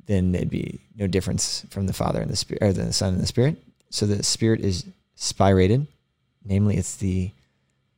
then 0.07 0.33
there'd 0.33 0.51
be 0.51 0.81
no 0.97 1.07
difference 1.07 1.65
from 1.71 1.87
the 1.87 1.93
Father 1.93 2.21
and 2.21 2.31
the 2.31 2.37
Spirit, 2.37 2.63
or 2.63 2.73
the 2.73 2.93
Son 2.93 3.15
and 3.15 3.23
the 3.23 3.27
Spirit. 3.27 3.57
So 3.91 4.07
the 4.07 4.23
Spirit 4.23 4.61
is 4.61 4.85
spirated, 5.17 5.87
namely, 6.45 6.77
it's 6.77 6.97
the 6.97 7.31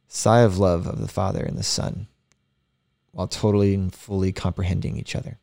sigh 0.09 0.40
of 0.40 0.59
love 0.59 0.87
of 0.87 1.00
the 1.00 1.09
Father 1.09 1.43
and 1.43 1.57
the 1.57 1.62
Son, 1.62 2.07
while 3.12 3.26
totally 3.26 3.75
and 3.75 3.93
fully 3.93 4.33
comprehending 4.33 4.97
each 4.97 5.16
other. 5.16 5.38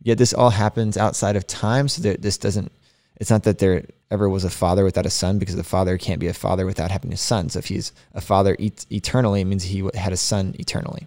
Yet 0.00 0.18
this 0.18 0.32
all 0.32 0.50
happens 0.50 0.96
outside 0.96 1.34
of 1.34 1.46
time, 1.46 1.88
so 1.88 2.02
that 2.02 2.22
this 2.22 2.38
doesn't. 2.38 2.70
It's 3.16 3.30
not 3.30 3.44
that 3.44 3.58
there 3.58 3.84
ever 4.10 4.28
was 4.28 4.44
a 4.44 4.50
father 4.50 4.84
without 4.84 5.06
a 5.06 5.10
son, 5.10 5.38
because 5.38 5.56
the 5.56 5.64
father 5.64 5.96
can't 5.98 6.20
be 6.20 6.26
a 6.26 6.34
father 6.34 6.66
without 6.66 6.90
having 6.90 7.12
a 7.12 7.16
son. 7.16 7.48
So 7.48 7.58
if 7.60 7.66
he's 7.66 7.92
a 8.12 8.20
father 8.20 8.56
et- 8.58 8.86
eternally, 8.90 9.40
it 9.40 9.44
means 9.44 9.64
he 9.64 9.88
had 9.94 10.12
a 10.12 10.16
son 10.16 10.54
eternally. 10.58 11.06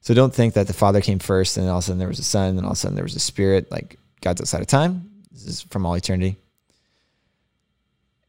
So 0.00 0.12
don't 0.12 0.34
think 0.34 0.52
that 0.52 0.66
the 0.66 0.74
father 0.74 1.00
came 1.00 1.18
first, 1.18 1.56
and 1.56 1.64
then 1.64 1.70
all 1.70 1.78
of 1.78 1.84
a 1.84 1.86
sudden 1.86 1.98
there 1.98 2.08
was 2.08 2.18
a 2.18 2.24
son, 2.24 2.58
and 2.58 2.66
all 2.66 2.72
of 2.72 2.76
a 2.76 2.76
sudden 2.76 2.94
there 2.94 3.04
was 3.04 3.16
a 3.16 3.20
spirit. 3.20 3.70
Like 3.70 3.98
God's 4.20 4.40
outside 4.40 4.60
of 4.60 4.66
time. 4.66 5.10
This 5.32 5.46
is 5.46 5.62
from 5.62 5.86
all 5.86 5.94
eternity. 5.94 6.36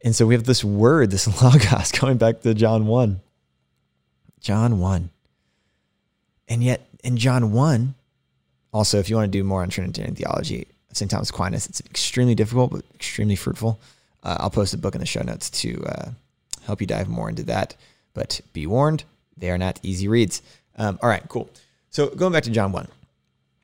And 0.04 0.16
so 0.16 0.26
we 0.26 0.36
have 0.36 0.44
this 0.44 0.64
word, 0.64 1.12
this 1.12 1.42
logos, 1.42 1.92
going 1.92 2.18
back 2.18 2.42
to 2.42 2.54
John 2.54 2.86
1. 2.86 3.20
John 4.40 4.80
1. 4.80 5.10
And 6.48 6.64
yet 6.64 6.88
in 7.04 7.18
John 7.18 7.52
1, 7.52 7.96
also, 8.72 9.00
if 9.00 9.10
you 9.10 9.16
want 9.16 9.32
to 9.32 9.38
do 9.38 9.44
more 9.44 9.62
on 9.62 9.70
Trinitarian 9.70 10.16
theology, 10.16 10.68
St. 10.96 11.10
Thomas 11.12 11.30
Aquinas, 11.30 11.66
it's 11.68 11.82
extremely 11.82 12.36
difficult, 12.36 12.72
but 12.72 12.84
extremely 12.94 13.36
fruitful. 13.36 13.80
Uh, 14.24 14.38
I'll 14.40 14.50
post 14.50 14.74
a 14.74 14.78
book 14.78 14.96
in 14.96 15.00
the 15.00 15.06
show 15.06 15.22
notes 15.22 15.50
to 15.62 15.84
uh, 15.86 16.10
help 16.66 16.82
you 16.82 16.88
dive 16.88 17.10
more 17.10 17.30
into 17.30 17.44
that. 17.44 17.76
But 18.14 18.42
be 18.54 18.66
warned, 18.66 19.04
they 19.38 19.50
are 19.52 19.58
not 19.58 19.80
easy 19.84 20.08
reads. 20.08 20.42
Um, 20.78 20.98
all 21.02 21.10
right, 21.10 21.24
cool. 21.28 21.50
So 21.90 22.08
going 22.08 22.34
back 22.34 22.44
to 22.44 22.52
John 22.52 22.72
1. 22.72 22.88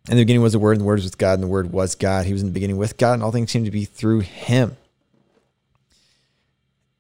In 0.10 0.18
the 0.18 0.24
beginning 0.24 0.42
was 0.42 0.54
the 0.54 0.60
Word, 0.60 0.74
and 0.74 0.82
the 0.82 0.86
Word 0.86 0.96
was 0.96 1.06
with 1.06 1.18
God, 1.18 1.34
and 1.34 1.44
the 1.44 1.48
Word 1.48 1.72
was 1.72 1.94
God. 1.94 2.26
He 2.26 2.34
was 2.34 2.42
in 2.42 2.48
the 2.48 2.54
beginning 2.54 2.78
with 2.78 2.98
God, 2.98 3.14
and 3.14 3.24
all 3.24 3.32
things 3.32 3.52
seem 3.52 3.66
to 3.66 3.72
be 3.72 3.86
through 3.86 4.22
Him 4.22 4.76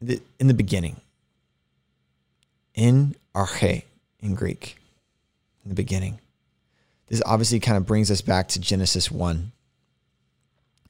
the, 0.01 0.21
in 0.39 0.47
the 0.47 0.53
beginning, 0.53 0.97
in 2.75 3.15
arche 3.33 3.83
in 4.19 4.35
Greek, 4.35 4.77
in 5.63 5.69
the 5.69 5.75
beginning. 5.75 6.19
This 7.07 7.21
obviously 7.25 7.59
kind 7.59 7.77
of 7.77 7.85
brings 7.85 8.09
us 8.09 8.21
back 8.21 8.47
to 8.49 8.59
Genesis 8.59 9.11
1. 9.11 9.51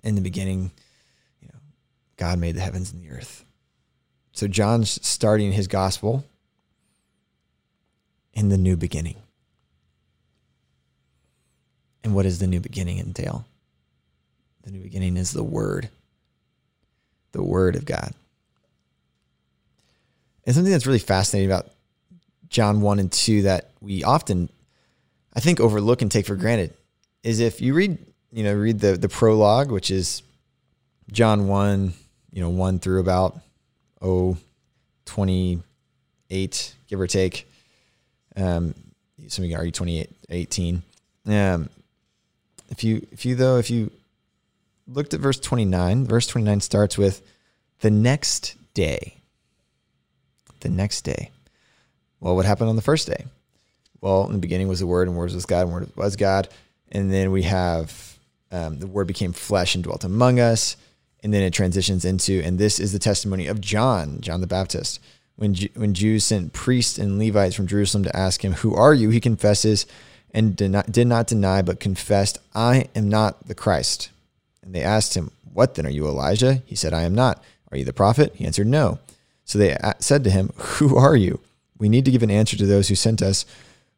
In 0.03 0.15
the 0.15 0.21
beginning, 0.21 0.71
you 1.41 1.47
know, 1.47 1.59
God 2.17 2.39
made 2.39 2.55
the 2.55 2.61
heavens 2.61 2.91
and 2.91 3.01
the 3.01 3.11
earth. 3.11 3.45
So 4.31 4.47
John's 4.47 4.99
starting 5.07 5.51
his 5.51 5.67
gospel 5.67 6.25
in 8.33 8.49
the 8.49 8.57
new 8.57 8.75
beginning. 8.75 9.17
And 12.03 12.15
what 12.15 12.23
does 12.23 12.39
the 12.39 12.47
new 12.47 12.59
beginning 12.59 12.99
entail? 12.99 13.45
The 14.63 14.71
new 14.71 14.81
beginning 14.81 15.17
is 15.17 15.31
the 15.31 15.43
Word, 15.43 15.89
the 17.31 17.43
Word 17.43 17.75
of 17.75 17.85
God. 17.85 18.13
And 20.45 20.55
something 20.55 20.71
that's 20.71 20.87
really 20.87 20.99
fascinating 20.99 21.51
about 21.51 21.67
John 22.49 22.81
1 22.81 22.99
and 22.99 23.11
2 23.11 23.43
that 23.43 23.71
we 23.79 24.03
often, 24.03 24.49
I 25.33 25.39
think, 25.39 25.59
overlook 25.59 26.01
and 26.01 26.11
take 26.11 26.25
for 26.25 26.35
granted 26.35 26.73
is 27.23 27.39
if 27.39 27.61
you 27.61 27.73
read, 27.73 27.99
you 28.31 28.43
know, 28.43 28.53
read 28.53 28.79
the, 28.79 28.97
the 28.97 29.09
prologue, 29.09 29.71
which 29.71 29.91
is 29.91 30.23
John 31.11 31.47
1, 31.47 31.93
you 32.31 32.41
know, 32.41 32.49
1 32.49 32.79
through 32.79 32.99
about, 32.99 33.39
oh, 34.01 34.37
28, 35.05 36.75
give 36.87 36.99
or 36.99 37.07
take. 37.07 37.47
Um, 38.35 38.73
some 39.27 39.43
of 39.43 39.51
you 39.51 39.55
argue 39.55 39.71
28, 39.71 40.09
18. 40.29 40.83
Um, 41.27 41.69
if 42.69 42.83
you, 42.83 43.05
if 43.11 43.25
you, 43.25 43.35
though, 43.35 43.57
if 43.57 43.69
you 43.69 43.91
looked 44.87 45.13
at 45.13 45.19
verse 45.19 45.39
29, 45.39 46.05
verse 46.05 46.27
29 46.27 46.61
starts 46.61 46.97
with 46.97 47.21
the 47.81 47.91
next 47.91 48.55
day 48.73 49.17
the 50.61 50.69
next 50.69 51.01
day. 51.01 51.31
Well, 52.19 52.35
what 52.35 52.45
happened 52.45 52.69
on 52.69 52.75
the 52.75 52.81
first 52.81 53.07
day? 53.07 53.25
Well, 53.99 54.25
in 54.25 54.33
the 54.33 54.39
beginning 54.39 54.67
was 54.67 54.79
the 54.79 54.87
Word, 54.87 55.07
and 55.07 55.17
Word 55.17 55.33
was 55.33 55.45
God, 55.45 55.61
and 55.63 55.73
Word 55.73 55.91
was 55.95 56.15
God. 56.15 56.47
And 56.91 57.11
then 57.11 57.31
we 57.31 57.43
have 57.43 58.10
um, 58.51 58.79
the 58.79 58.87
Word 58.87 59.07
became 59.07 59.33
flesh 59.33 59.75
and 59.75 59.83
dwelt 59.83 60.03
among 60.03 60.39
us. 60.39 60.77
And 61.23 61.33
then 61.33 61.43
it 61.43 61.53
transitions 61.53 62.03
into, 62.03 62.41
and 62.43 62.57
this 62.57 62.79
is 62.79 62.93
the 62.93 62.99
testimony 62.99 63.47
of 63.47 63.61
John, 63.61 64.21
John 64.21 64.41
the 64.41 64.47
Baptist. 64.47 64.99
When, 65.35 65.55
when 65.75 65.93
Jews 65.93 66.25
sent 66.25 66.53
priests 66.53 66.97
and 66.97 67.19
Levites 67.19 67.55
from 67.55 67.67
Jerusalem 67.67 68.03
to 68.03 68.15
ask 68.15 68.43
him, 68.43 68.53
Who 68.53 68.75
are 68.75 68.93
you? 68.93 69.09
He 69.09 69.19
confesses 69.19 69.85
and 70.33 70.55
did 70.55 70.71
not, 70.71 70.91
did 70.91 71.07
not 71.07 71.27
deny, 71.27 71.61
but 71.61 71.79
confessed, 71.79 72.39
I 72.55 72.87
am 72.95 73.09
not 73.09 73.47
the 73.47 73.55
Christ. 73.55 74.09
And 74.63 74.73
they 74.73 74.83
asked 74.83 75.15
him, 75.15 75.31
What 75.53 75.75
then? 75.75 75.85
Are 75.85 75.91
you 75.91 76.07
Elijah? 76.07 76.61
He 76.65 76.75
said, 76.75 76.93
I 76.93 77.03
am 77.03 77.15
not. 77.15 77.43
Are 77.71 77.77
you 77.77 77.85
the 77.85 77.93
prophet? 77.93 78.33
He 78.35 78.45
answered, 78.45 78.67
No. 78.67 78.99
So 79.45 79.57
they 79.57 79.77
said 79.99 80.23
to 80.23 80.29
him, 80.29 80.51
Who 80.55 80.95
are 80.95 81.15
you? 81.15 81.39
We 81.77 81.89
need 81.89 82.05
to 82.05 82.11
give 82.11 82.23
an 82.23 82.31
answer 82.31 82.57
to 82.57 82.65
those 82.65 82.87
who 82.89 82.95
sent 82.95 83.21
us. 83.21 83.45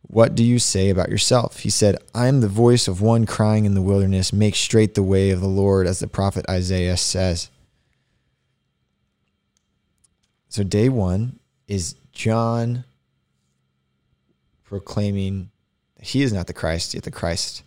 What 0.03 0.35
do 0.35 0.43
you 0.43 0.59
say 0.59 0.89
about 0.89 1.09
yourself? 1.09 1.59
He 1.59 1.69
said, 1.69 1.97
I 2.13 2.27
am 2.27 2.41
the 2.41 2.47
voice 2.47 2.87
of 2.87 3.01
one 3.01 3.25
crying 3.25 3.65
in 3.65 3.73
the 3.73 3.81
wilderness, 3.81 4.31
make 4.31 4.55
straight 4.55 4.95
the 4.95 5.03
way 5.03 5.31
of 5.31 5.41
the 5.41 5.47
Lord, 5.47 5.87
as 5.87 5.99
the 5.99 6.07
prophet 6.07 6.45
Isaiah 6.49 6.97
says. 6.97 7.49
So, 10.49 10.63
day 10.63 10.89
one 10.89 11.39
is 11.67 11.95
John 12.11 12.83
proclaiming 14.63 15.49
that 15.97 16.07
he 16.07 16.21
is 16.21 16.31
not 16.31 16.47
the 16.47 16.53
Christ, 16.53 16.93
yet 16.93 17.03
the 17.03 17.11
Christ 17.11 17.63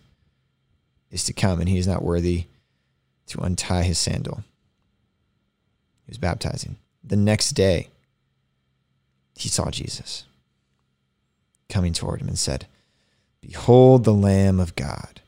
is 1.11 1.25
to 1.25 1.33
come, 1.33 1.59
and 1.59 1.67
he 1.67 1.77
is 1.77 1.87
not 1.87 2.03
worthy 2.03 2.45
to 3.27 3.41
untie 3.41 3.83
his 3.83 3.97
sandal. 3.97 4.43
He 6.05 6.11
was 6.11 6.17
baptizing 6.17 6.77
the 7.07 7.15
next 7.15 7.51
day, 7.51 7.89
he 9.35 9.49
saw 9.49 9.69
Jesus 9.69 10.25
coming 11.69 11.93
toward 11.93 12.21
him 12.21 12.27
and 12.27 12.39
said, 12.39 12.67
Behold 13.41 14.03
the 14.03 14.13
Lamb 14.13 14.59
of 14.59 14.75
God 14.75 15.21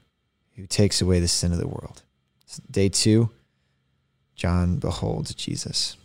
who 0.56 0.68
takes 0.68 1.02
away 1.02 1.20
the 1.20 1.28
sin 1.28 1.52
of 1.54 1.58
the 1.58 1.68
world. 1.68 2.02
Day 2.70 2.90
two, 2.90 3.30
John 4.36 4.78
beholds 4.78 5.34
Jesus. 5.34 5.96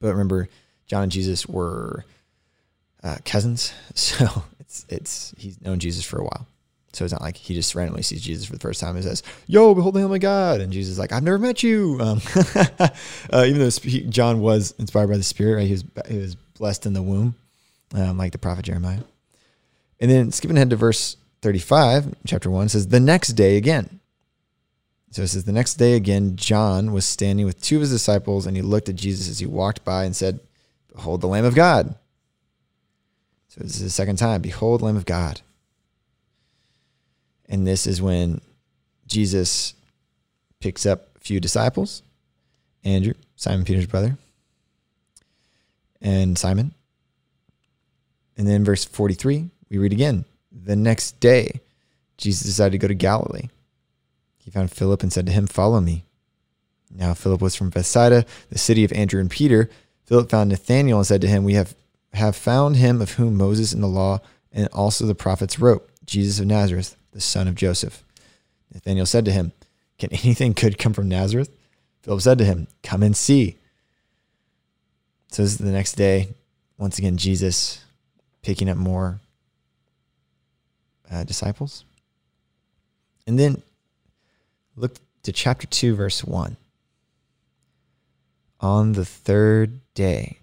But 0.00 0.12
remember, 0.12 0.48
John 0.86 1.04
and 1.04 1.12
Jesus 1.12 1.46
were 1.46 2.04
uh, 3.02 3.16
cousins, 3.24 3.72
so 3.94 4.44
it's 4.60 4.86
it's 4.88 5.34
he's 5.36 5.60
known 5.60 5.78
Jesus 5.78 6.04
for 6.04 6.18
a 6.18 6.24
while. 6.24 6.46
So 6.94 7.04
it's 7.04 7.12
not 7.12 7.20
like 7.20 7.36
he 7.36 7.54
just 7.54 7.74
randomly 7.74 8.02
sees 8.02 8.22
Jesus 8.22 8.46
for 8.46 8.54
the 8.54 8.60
first 8.60 8.80
time 8.80 8.96
and 8.96 9.04
says, 9.04 9.22
"Yo, 9.46 9.74
behold 9.74 9.94
the 9.94 10.00
Lamb 10.00 10.12
of 10.12 10.20
God," 10.20 10.60
and 10.60 10.72
Jesus 10.72 10.92
is 10.92 10.98
like, 10.98 11.12
"I've 11.12 11.22
never 11.22 11.38
met 11.38 11.62
you." 11.62 11.98
Um, 12.00 12.20
uh, 13.32 13.44
even 13.46 13.58
though 13.58 13.70
John 14.08 14.40
was 14.40 14.72
inspired 14.78 15.08
by 15.08 15.18
the 15.18 15.22
Spirit, 15.22 15.56
right? 15.56 15.66
he 15.66 15.72
was 15.72 15.84
he 16.08 16.18
was 16.18 16.34
blessed 16.34 16.86
in 16.86 16.94
the 16.94 17.02
womb, 17.02 17.34
um, 17.94 18.18
like 18.18 18.32
the 18.32 18.38
prophet 18.38 18.64
Jeremiah. 18.64 19.02
And 20.00 20.10
then 20.10 20.30
skipping 20.32 20.56
ahead 20.56 20.70
to 20.70 20.76
verse 20.76 21.16
thirty-five, 21.42 22.14
chapter 22.26 22.50
one 22.50 22.68
says, 22.68 22.88
"The 22.88 23.00
next 23.00 23.28
day 23.28 23.56
again." 23.56 24.00
So 25.10 25.22
it 25.22 25.28
says, 25.28 25.44
"The 25.44 25.52
next 25.52 25.74
day 25.74 25.94
again, 25.94 26.36
John 26.36 26.92
was 26.92 27.06
standing 27.06 27.46
with 27.46 27.62
two 27.62 27.76
of 27.76 27.82
his 27.82 27.90
disciples, 27.90 28.46
and 28.46 28.56
he 28.56 28.62
looked 28.62 28.88
at 28.88 28.96
Jesus 28.96 29.28
as 29.28 29.38
he 29.38 29.46
walked 29.46 29.84
by 29.84 30.04
and 30.04 30.14
said, 30.14 30.40
Behold 30.94 31.20
the 31.20 31.28
Lamb 31.28 31.44
of 31.44 31.54
God." 31.54 31.94
So 33.48 33.60
this 33.62 33.76
is 33.76 33.82
the 33.82 33.90
second 33.90 34.16
time. 34.16 34.42
Behold, 34.42 34.82
Lamb 34.82 34.96
of 34.96 35.06
God. 35.06 35.40
And 37.48 37.66
this 37.66 37.86
is 37.86 38.02
when 38.02 38.40
Jesus 39.06 39.74
picks 40.60 40.84
up 40.84 41.16
a 41.16 41.20
few 41.20 41.40
disciples 41.40 42.02
Andrew, 42.84 43.14
Simon 43.36 43.64
Peter's 43.64 43.86
brother, 43.86 44.18
and 46.00 46.38
Simon. 46.38 46.74
And 48.38 48.46
then 48.46 48.64
verse 48.64 48.84
43, 48.84 49.50
we 49.68 49.78
read 49.78 49.92
again. 49.92 50.24
The 50.50 50.76
next 50.76 51.20
day, 51.20 51.60
Jesus 52.16 52.46
decided 52.46 52.72
to 52.72 52.78
go 52.78 52.88
to 52.88 52.94
Galilee. 52.94 53.48
He 54.38 54.50
found 54.50 54.72
Philip 54.72 55.02
and 55.02 55.12
said 55.12 55.26
to 55.26 55.32
him, 55.32 55.46
Follow 55.46 55.80
me. 55.80 56.04
Now, 56.90 57.12
Philip 57.12 57.42
was 57.42 57.54
from 57.54 57.68
Bethsaida, 57.68 58.24
the 58.48 58.58
city 58.58 58.84
of 58.84 58.92
Andrew 58.92 59.20
and 59.20 59.30
Peter. 59.30 59.68
Philip 60.06 60.30
found 60.30 60.48
Nathanael 60.48 60.98
and 60.98 61.06
said 61.06 61.20
to 61.20 61.28
him, 61.28 61.44
We 61.44 61.52
have 61.54 61.74
have 62.14 62.34
found 62.34 62.76
him 62.76 63.02
of 63.02 63.12
whom 63.12 63.36
Moses 63.36 63.74
in 63.74 63.82
the 63.82 63.86
law 63.86 64.20
and 64.50 64.66
also 64.68 65.04
the 65.04 65.14
prophets 65.14 65.58
wrote, 65.58 65.86
Jesus 66.06 66.40
of 66.40 66.46
Nazareth, 66.46 66.96
the 67.12 67.20
son 67.20 67.46
of 67.46 67.54
Joseph. 67.54 68.02
Nathanael 68.72 69.04
said 69.04 69.24
to 69.26 69.32
him, 69.32 69.52
Can 69.98 70.10
anything 70.12 70.52
good 70.52 70.78
come 70.78 70.94
from 70.94 71.08
Nazareth? 71.08 71.50
Philip 72.02 72.22
said 72.22 72.38
to 72.38 72.44
him, 72.44 72.66
Come 72.82 73.02
and 73.02 73.16
see. 73.16 73.58
So 75.30 75.42
this 75.42 75.52
is 75.52 75.58
the 75.58 75.70
next 75.70 75.94
day. 75.94 76.28
Once 76.78 76.98
again, 76.98 77.18
Jesus 77.18 77.84
picking 78.48 78.70
up 78.70 78.78
more 78.78 79.20
uh, 81.10 81.22
disciples. 81.22 81.84
And 83.26 83.38
then 83.38 83.62
look 84.74 84.94
to 85.24 85.32
chapter 85.32 85.66
2, 85.66 85.94
verse 85.94 86.24
1. 86.24 86.56
On 88.60 88.92
the 88.92 89.04
third 89.04 89.80
day. 89.92 90.38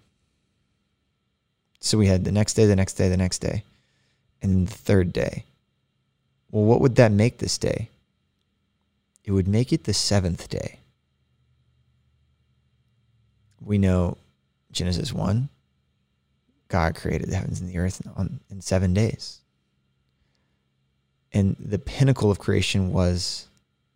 So 1.80 1.98
we 1.98 2.06
had 2.06 2.22
the 2.24 2.30
next 2.30 2.54
day, 2.54 2.66
the 2.66 2.76
next 2.76 2.92
day, 2.94 3.08
the 3.08 3.16
next 3.16 3.40
day, 3.40 3.64
and 4.40 4.68
the 4.68 4.72
third 4.72 5.12
day. 5.12 5.42
Well, 6.52 6.62
what 6.62 6.80
would 6.80 6.94
that 6.94 7.10
make 7.10 7.38
this 7.38 7.58
day? 7.58 7.90
It 9.24 9.32
would 9.32 9.48
make 9.48 9.72
it 9.72 9.82
the 9.82 9.92
seventh 9.92 10.48
day. 10.48 10.78
We 13.60 13.78
know 13.78 14.16
Genesis 14.70 15.12
1, 15.12 15.48
God 16.68 16.94
created 16.94 17.28
the 17.28 17.36
heavens 17.36 17.60
and 17.60 17.68
the 17.68 17.78
earth 17.78 18.02
on, 18.16 18.40
in 18.50 18.60
seven 18.60 18.92
days. 18.94 19.40
And 21.32 21.56
the 21.58 21.78
pinnacle 21.78 22.30
of 22.30 22.38
creation 22.38 22.92
was 22.92 23.48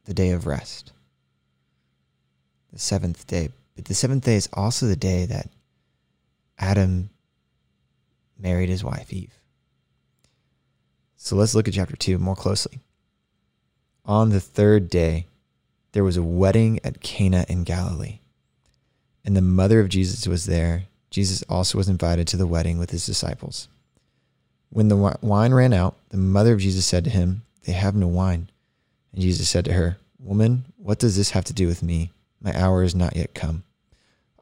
the 0.05 0.15
day 0.15 0.31
of 0.31 0.47
rest, 0.47 0.93
the 2.73 2.79
seventh 2.79 3.27
day. 3.27 3.51
But 3.77 3.87
the 3.87 3.95
seventh 3.95 4.25
day 4.25 4.37
is 4.37 4.49
also 4.53 4.87
the 4.87 4.97
day 4.97 5.27
that 5.27 5.49
Adam 6.59 7.11
married 8.39 8.69
his 8.69 8.85
wife, 8.85 9.13
Eve. 9.13 9.35
So 11.17 11.37
let's 11.37 11.55
look 11.55 11.69
at 11.69 11.75
chapter 11.75 11.97
2 11.97 12.19
more 12.19 12.37
closely. 12.37 12.81
On 14.05 14.31
the 14.31 14.41
third 14.41 14.89
day, 14.89 15.27
there 15.93 16.05
was 16.05 16.17
a 16.17 16.23
wedding 16.23 16.81
at 16.85 17.01
Cana 17.01 17.45
in 17.49 17.65
Galilee, 17.65 18.21
and 19.25 19.37
the 19.37 19.43
mother 19.43 19.81
of 19.81 19.89
Jesus 19.89 20.27
was 20.27 20.47
there. 20.47 20.85
Jesus 21.11 21.43
also 21.49 21.77
was 21.77 21.89
invited 21.89 22.29
to 22.29 22.37
the 22.37 22.47
wedding 22.47 22.79
with 22.79 22.91
his 22.91 23.05
disciples. 23.05 23.69
When 24.71 24.89
the 24.89 25.19
wine 25.21 25.53
ran 25.53 25.73
out, 25.73 25.97
the 26.11 26.17
mother 26.17 26.53
of 26.55 26.61
Jesus 26.61 26.87
said 26.87 27.05
to 27.05 27.11
him, 27.11 27.43
They 27.65 27.73
have 27.73 27.97
no 27.97 28.07
wine. 28.07 28.49
And 29.13 29.21
Jesus 29.21 29.49
said 29.49 29.65
to 29.65 29.73
her, 29.73 29.99
Woman, 30.21 30.65
what 30.77 30.99
does 30.99 31.17
this 31.17 31.31
have 31.31 31.45
to 31.47 31.53
do 31.53 31.67
with 31.67 31.83
me? 31.83 32.11
My 32.41 32.57
hour 32.57 32.83
is 32.83 32.95
not 32.95 33.17
yet 33.17 33.35
come. 33.35 33.65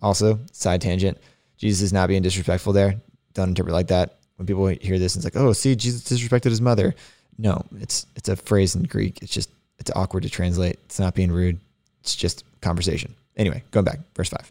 Also, 0.03 0.39
side 0.53 0.83
tangent, 0.83 1.19
Jesus 1.57 1.83
is 1.83 1.93
not 1.93 2.09
being 2.09 2.23
disrespectful 2.23 2.73
there. 2.73 2.97
Don't 3.35 3.49
interpret 3.49 3.75
like 3.75 3.89
that. 3.89 4.17
When 4.37 4.47
people 4.47 4.67
hear 4.67 4.99
this, 4.99 5.17
it's 5.17 5.25
like, 5.25 5.37
oh, 5.37 5.53
see, 5.53 5.75
Jesus 5.75 6.03
disrespected 6.03 6.51
his 6.51 6.61
mother. 6.61 6.95
No, 7.39 7.65
it's 7.81 8.07
it's 8.15 8.29
a 8.29 8.37
phrase 8.37 8.75
in 8.75 8.85
Greek. 8.85 9.21
It's 9.23 9.33
just 9.33 9.51
it's 9.79 9.91
awkward 9.95 10.25
to 10.25 10.31
translate. 10.31 10.79
It's 10.85 11.01
not 11.01 11.15
being 11.15 11.33
rude. 11.33 11.59
It's 12.01 12.15
just 12.15 12.45
conversation. 12.61 13.15
Anyway, 13.37 13.63
going 13.71 13.85
back, 13.85 14.01
verse 14.15 14.29
five. 14.29 14.51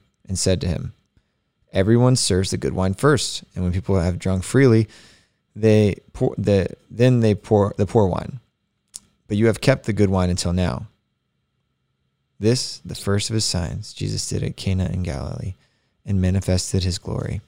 and 0.31 0.39
said 0.39 0.61
to 0.61 0.67
him, 0.67 0.93
Everyone 1.73 2.15
serves 2.15 2.51
the 2.51 2.57
good 2.57 2.71
wine 2.71 2.93
first, 2.93 3.43
and 3.53 3.65
when 3.65 3.73
people 3.73 3.99
have 3.99 4.17
drunk 4.17 4.45
freely, 4.45 4.87
they 5.53 5.97
pour 6.13 6.33
the 6.37 6.67
then 6.89 7.19
they 7.19 7.35
pour 7.35 7.73
the 7.77 7.85
poor 7.85 8.07
wine. 8.07 8.39
But 9.27 9.35
you 9.35 9.47
have 9.47 9.59
kept 9.59 9.85
the 9.85 9.91
good 9.91 10.09
wine 10.09 10.29
until 10.29 10.53
now. 10.53 10.87
This, 12.39 12.77
the 12.85 12.95
first 12.95 13.29
of 13.29 13.33
his 13.33 13.43
signs, 13.43 13.91
Jesus 13.93 14.29
did 14.29 14.41
at 14.41 14.55
Cana 14.55 14.85
in 14.85 15.03
Galilee, 15.03 15.55
and 16.05 16.21
manifested 16.21 16.85
his 16.85 16.97
glory, 16.97 17.41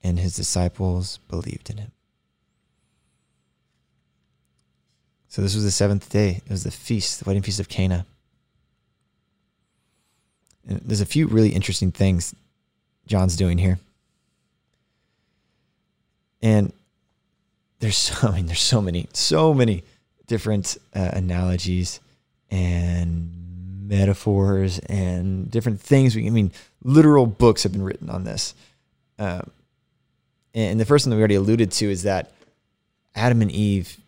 and 0.00 0.20
his 0.20 0.36
disciples 0.36 1.18
believed 1.28 1.68
in 1.68 1.78
him. 1.78 1.90
So 5.26 5.42
this 5.42 5.56
was 5.56 5.64
the 5.64 5.72
seventh 5.72 6.08
day. 6.08 6.42
It 6.46 6.50
was 6.50 6.62
the 6.62 6.70
feast, 6.70 7.18
the 7.18 7.28
wedding 7.28 7.42
feast 7.42 7.58
of 7.58 7.68
Cana. 7.68 8.06
And 10.68 10.80
there's 10.84 11.00
a 11.00 11.06
few 11.06 11.26
really 11.26 11.50
interesting 11.50 11.92
things 11.92 12.34
John's 13.06 13.36
doing 13.36 13.58
here. 13.58 13.78
And 16.42 16.72
there's 17.80 17.98
so, 17.98 18.28
I 18.28 18.36
mean, 18.36 18.46
there's 18.46 18.60
so 18.60 18.80
many, 18.80 19.08
so 19.12 19.52
many 19.52 19.84
different 20.26 20.76
uh, 20.94 21.10
analogies 21.12 22.00
and 22.50 23.88
metaphors 23.88 24.78
and 24.80 25.50
different 25.50 25.80
things. 25.80 26.16
I 26.16 26.20
mean, 26.20 26.52
literal 26.84 27.26
books 27.26 27.64
have 27.64 27.72
been 27.72 27.82
written 27.82 28.08
on 28.08 28.24
this. 28.24 28.54
Um, 29.18 29.50
and 30.54 30.80
the 30.80 30.84
first 30.84 31.06
one 31.06 31.10
that 31.10 31.16
we 31.16 31.20
already 31.20 31.34
alluded 31.34 31.72
to 31.72 31.90
is 31.90 32.04
that 32.04 32.32
Adam 33.14 33.42
and 33.42 33.50
Eve 33.50 33.98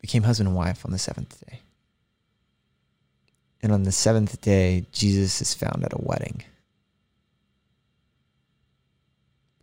became 0.00 0.24
husband 0.24 0.48
and 0.48 0.56
wife 0.56 0.84
on 0.84 0.90
the 0.90 0.98
seventh 0.98 1.40
day. 1.48 1.60
And 3.62 3.72
on 3.72 3.84
the 3.84 3.92
seventh 3.92 4.40
day, 4.40 4.86
Jesus 4.92 5.40
is 5.40 5.54
found 5.54 5.84
at 5.84 5.92
a 5.92 6.00
wedding. 6.00 6.42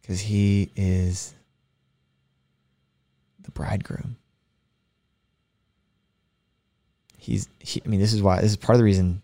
Because 0.01 0.21
he 0.21 0.71
is 0.75 1.33
the 3.43 3.51
bridegroom. 3.51 4.15
He's, 7.17 7.49
he, 7.59 7.81
I 7.85 7.89
mean, 7.89 7.99
this 7.99 8.13
is 8.13 8.21
why, 8.21 8.41
this 8.41 8.51
is 8.51 8.57
part 8.57 8.75
of 8.75 8.79
the 8.79 8.85
reason 8.85 9.21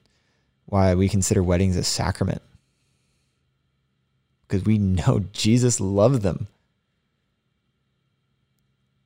why 0.66 0.94
we 0.94 1.08
consider 1.08 1.42
weddings 1.42 1.78
a 1.78 1.84
sacrament. 1.84 2.42
Because 4.48 4.66
we 4.66 4.78
know 4.78 5.20
Jesus 5.32 5.80
loved 5.80 6.22
them. 6.22 6.48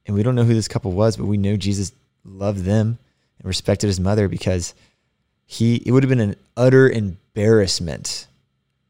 And 0.08 0.16
we 0.16 0.24
don't 0.24 0.34
know 0.34 0.44
who 0.44 0.56
this 0.56 0.68
couple 0.68 0.92
was, 0.92 1.16
but 1.16 1.28
we 1.28 1.38
know 1.38 1.56
Jesus 1.56 1.92
loved 2.26 2.62
them 2.62 2.98
and 3.38 3.48
respected 3.48 3.86
his 3.86 4.00
mother 4.00 4.28
because 4.28 4.74
he 5.52 5.78
it 5.84 5.92
would 5.92 6.04
have 6.04 6.10
been 6.10 6.20
an 6.20 6.36
utter 6.56 6.88
embarrassment 6.88 8.28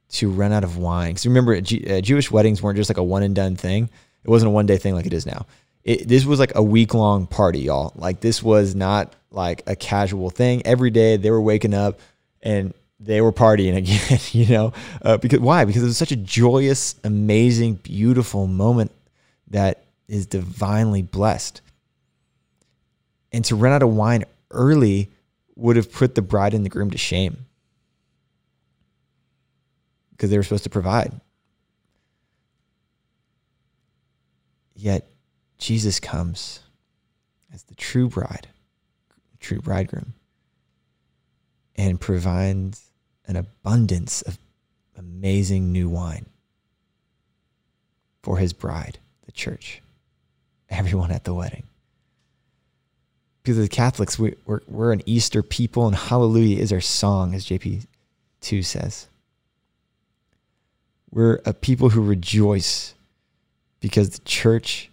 to 0.10 0.30
run 0.30 0.52
out 0.52 0.66
of 0.66 0.76
wine. 0.76 1.12
Because 1.12 1.26
remember, 1.26 1.56
uh, 1.56 2.02
Jewish 2.02 2.30
weddings 2.30 2.62
weren't 2.62 2.76
just 2.76 2.90
like 2.90 2.98
a 2.98 3.04
one 3.04 3.24
and 3.24 3.34
done 3.34 3.56
thing. 3.56 3.90
It 4.26 4.30
wasn't 4.30 4.50
a 4.50 4.52
one 4.52 4.66
day 4.66 4.76
thing 4.76 4.94
like 4.94 5.06
it 5.06 5.14
is 5.14 5.26
now. 5.26 5.46
It, 5.86 6.06
this 6.06 6.26
was 6.26 6.38
like 6.38 6.52
a 6.56 6.62
week 6.62 6.94
long 6.94 7.28
party, 7.28 7.60
y'all. 7.60 7.94
Like 7.96 8.20
this 8.20 8.44
was 8.44 8.76
not 8.76 9.14
like 9.32 9.64
a 9.68 9.76
casual 9.78 10.30
thing. 10.30 10.62
Every 10.66 10.90
day 10.90 11.16
they 11.16 11.32
were 11.32 11.40
waking 11.40 11.74
up 11.74 12.02
and 12.44 12.74
they 13.00 13.22
were 13.22 13.32
partying 13.32 13.78
again. 13.78 14.20
You 14.34 14.54
know, 14.54 14.74
uh, 15.02 15.16
because 15.16 15.40
why? 15.40 15.64
Because 15.64 15.82
it 15.82 15.86
was 15.86 15.98
such 15.98 16.12
a 16.12 16.18
joyous, 16.18 16.96
amazing, 17.06 17.76
beautiful 17.76 18.48
moment 18.48 18.92
that 19.48 19.86
is 20.10 20.26
divinely 20.26 21.04
blessed. 21.04 21.62
And 23.32 23.46
to 23.46 23.56
run 23.56 23.72
out 23.72 23.82
of 23.82 23.96
wine 23.96 24.26
early 24.52 25.10
would 25.60 25.76
have 25.76 25.92
put 25.92 26.16
the 26.16 26.22
bride 26.22 26.54
and 26.54 26.66
the 26.66 26.70
groom 26.70 26.90
to 26.92 26.98
shame 26.98 27.46
because 30.12 30.30
they 30.30 30.38
were 30.38 30.44
supposed 30.44 30.64
to 30.64 30.70
provide. 30.70 31.20
Yet 34.76 35.12
Jesus 35.58 36.00
comes 36.00 36.62
as 37.54 37.64
the 37.64 37.76
true 37.76 38.08
bride, 38.08 38.48
true 39.40 39.60
bridegroom, 39.60 40.14
and 41.76 42.00
provides 42.00 42.92
an 43.28 43.36
abundance 43.36 44.22
of 44.22 44.38
amazing 44.98 45.72
new 45.72 45.90
wine 45.90 46.26
for 48.24 48.38
his 48.38 48.54
bride, 48.54 49.00
the 49.26 49.32
church, 49.32 49.82
everyone 50.70 51.12
at 51.12 51.24
the 51.26 51.34
wedding 51.34 51.69
because 53.44 53.58
the 53.58 53.68
Catholics, 53.68 54.20
we, 54.20 54.36
we're, 54.46 54.62
we're 54.68 54.92
an 54.92 55.02
Easter 55.06 55.42
people, 55.42 55.88
and 55.88 55.96
hallelujah 55.96 56.60
is 56.60 56.72
our 56.72 56.82
song, 56.82 57.34
as 57.34 57.46
JP2 57.46 58.66
says. 58.66 59.08
We're 61.12 61.42
a 61.46 61.54
people 61.54 61.90
who 61.90 62.02
rejoice 62.02 62.94
because 63.80 64.10
the 64.12 64.26
church 64.26 64.90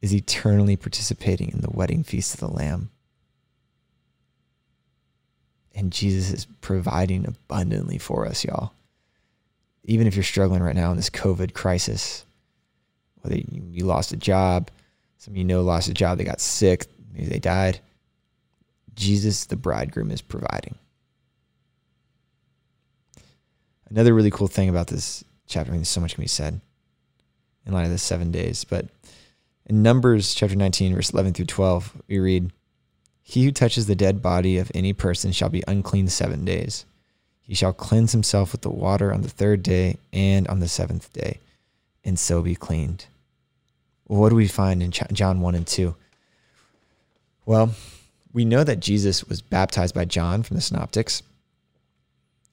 is 0.00 0.14
eternally 0.14 0.76
participating 0.76 1.50
in 1.50 1.60
the 1.60 1.70
wedding 1.70 2.04
feast 2.04 2.34
of 2.34 2.40
the 2.40 2.48
Lamb. 2.48 2.90
And 5.74 5.92
Jesus 5.92 6.30
is 6.32 6.46
providing 6.60 7.26
abundantly 7.26 7.98
for 7.98 8.26
us, 8.26 8.44
y'all. 8.44 8.72
even 9.84 10.06
if 10.06 10.14
you're 10.14 10.22
struggling 10.22 10.62
right 10.62 10.76
now 10.76 10.90
in 10.90 10.96
this 10.96 11.10
COVID 11.10 11.52
crisis, 11.52 12.24
whether 13.22 13.36
you 13.36 13.84
lost 13.84 14.12
a 14.12 14.16
job, 14.16 14.70
some 15.18 15.32
of 15.32 15.38
you 15.38 15.44
know 15.44 15.62
lost 15.62 15.88
a 15.88 15.94
job, 15.94 16.18
they 16.18 16.24
got 16.24 16.40
sick, 16.40 16.86
maybe 17.14 17.28
they 17.28 17.38
died. 17.38 17.80
Jesus, 18.94 19.46
the 19.46 19.56
bridegroom, 19.56 20.10
is 20.10 20.20
providing. 20.20 20.76
Another 23.88 24.14
really 24.14 24.30
cool 24.30 24.48
thing 24.48 24.68
about 24.68 24.88
this 24.88 25.24
chapter, 25.46 25.72
I 25.72 25.74
mean, 25.74 25.84
so 25.84 26.00
much 26.00 26.14
can 26.14 26.22
be 26.22 26.28
said 26.28 26.60
in 27.66 27.72
light 27.72 27.84
of 27.84 27.90
the 27.90 27.98
seven 27.98 28.30
days, 28.30 28.64
but 28.64 28.86
in 29.66 29.82
Numbers 29.82 30.34
chapter 30.34 30.56
19, 30.56 30.94
verse 30.94 31.10
11 31.10 31.32
through 31.32 31.46
12, 31.46 32.02
we 32.08 32.18
read, 32.18 32.52
He 33.22 33.44
who 33.44 33.52
touches 33.52 33.86
the 33.86 33.94
dead 33.94 34.20
body 34.20 34.58
of 34.58 34.70
any 34.74 34.92
person 34.92 35.32
shall 35.32 35.48
be 35.48 35.64
unclean 35.66 36.08
seven 36.08 36.44
days. 36.44 36.84
He 37.40 37.54
shall 37.54 37.72
cleanse 37.72 38.12
himself 38.12 38.52
with 38.52 38.62
the 38.62 38.70
water 38.70 39.12
on 39.12 39.22
the 39.22 39.28
third 39.28 39.62
day 39.62 39.98
and 40.12 40.46
on 40.48 40.60
the 40.60 40.68
seventh 40.68 41.12
day, 41.12 41.40
and 42.04 42.18
so 42.18 42.42
be 42.42 42.54
cleaned. 42.54 43.06
What 44.06 44.28
do 44.30 44.34
we 44.34 44.48
find 44.48 44.82
in 44.82 44.90
John 44.90 45.40
1 45.40 45.54
and 45.54 45.66
2? 45.66 45.94
Well, 47.46 47.74
we 48.32 48.44
know 48.44 48.64
that 48.64 48.80
Jesus 48.80 49.24
was 49.24 49.40
baptized 49.40 49.94
by 49.94 50.04
John 50.04 50.42
from 50.42 50.56
the 50.56 50.62
Synoptics. 50.62 51.22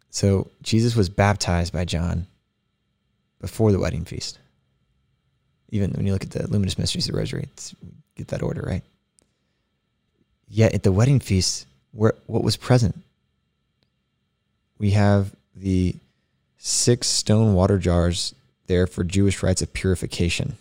So 0.09 0.49
Jesus 0.61 0.95
was 0.95 1.09
baptized 1.09 1.73
by 1.73 1.85
John 1.85 2.27
before 3.39 3.71
the 3.71 3.79
wedding 3.79 4.05
feast. 4.05 4.37
Even 5.69 5.91
when 5.93 6.05
you 6.05 6.11
look 6.11 6.23
at 6.23 6.31
the 6.31 6.47
luminous 6.47 6.77
mysteries 6.77 7.07
of 7.07 7.13
the 7.13 7.17
rosary, 7.17 7.47
get 8.15 8.27
that 8.27 8.43
order 8.43 8.61
right. 8.61 8.83
Yet 10.49 10.73
at 10.73 10.83
the 10.83 10.91
wedding 10.91 11.21
feast, 11.21 11.65
where 11.93 12.13
what 12.27 12.43
was 12.43 12.57
present? 12.57 13.01
We 14.77 14.91
have 14.91 15.33
the 15.55 15.95
six 16.57 17.07
stone 17.07 17.53
water 17.53 17.77
jars 17.77 18.35
there 18.67 18.85
for 18.85 19.03
Jewish 19.05 19.41
rites 19.41 19.61
of 19.61 19.71
purification, 19.73 20.57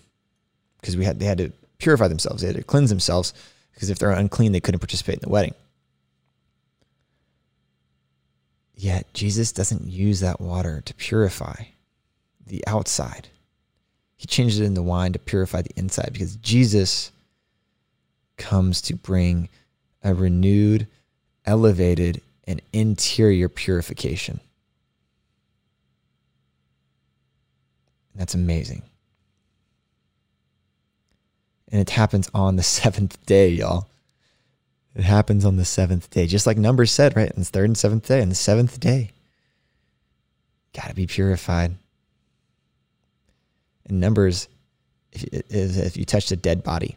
because 0.80 0.96
we 0.96 1.04
had 1.04 1.18
they 1.18 1.26
had 1.26 1.38
to 1.38 1.52
purify 1.78 2.06
themselves, 2.06 2.42
they 2.42 2.48
had 2.48 2.56
to 2.56 2.62
cleanse 2.62 2.90
themselves 2.90 3.34
because 3.80 3.88
if 3.88 3.98
they're 3.98 4.10
unclean, 4.10 4.52
they 4.52 4.60
couldn't 4.60 4.80
participate 4.80 5.14
in 5.14 5.20
the 5.22 5.30
wedding. 5.30 5.54
Yet 8.74 9.14
Jesus 9.14 9.52
doesn't 9.52 9.86
use 9.86 10.20
that 10.20 10.38
water 10.38 10.82
to 10.82 10.92
purify 10.92 11.54
the 12.46 12.62
outside. 12.66 13.28
He 14.18 14.26
changes 14.26 14.60
it 14.60 14.66
into 14.66 14.82
wine 14.82 15.14
to 15.14 15.18
purify 15.18 15.62
the 15.62 15.72
inside 15.76 16.10
because 16.12 16.36
Jesus 16.36 17.10
comes 18.36 18.82
to 18.82 18.94
bring 18.96 19.48
a 20.04 20.12
renewed, 20.12 20.86
elevated, 21.46 22.20
and 22.44 22.60
interior 22.74 23.48
purification. 23.48 24.40
That's 28.14 28.34
amazing. 28.34 28.82
And 31.70 31.80
it 31.80 31.90
happens 31.90 32.30
on 32.35 32.56
the 32.56 32.62
seventh 32.80 33.24
day, 33.26 33.48
y'all. 33.48 33.87
It 34.94 35.02
happens 35.02 35.44
on 35.44 35.56
the 35.56 35.64
seventh 35.64 36.11
day, 36.11 36.26
just 36.26 36.46
like 36.46 36.59
Numbers 36.59 36.90
said, 36.90 37.16
right? 37.16 37.30
On 37.30 37.38
the 37.38 37.44
third 37.44 37.66
and 37.66 37.78
seventh 37.78 38.09
day, 38.09 38.22
on 38.22 38.28
the 38.28 38.35
seventh 38.35 38.80
day. 38.80 39.11
Got 40.74 40.88
to 40.88 40.94
be 40.94 41.06
purified. 41.06 41.74
In 43.88 44.00
Numbers, 44.00 44.48
if, 45.12 45.42
if 45.50 45.96
you 45.96 46.04
touched 46.04 46.30
a 46.33 46.37
dead 46.37 46.62
body, 46.62 46.96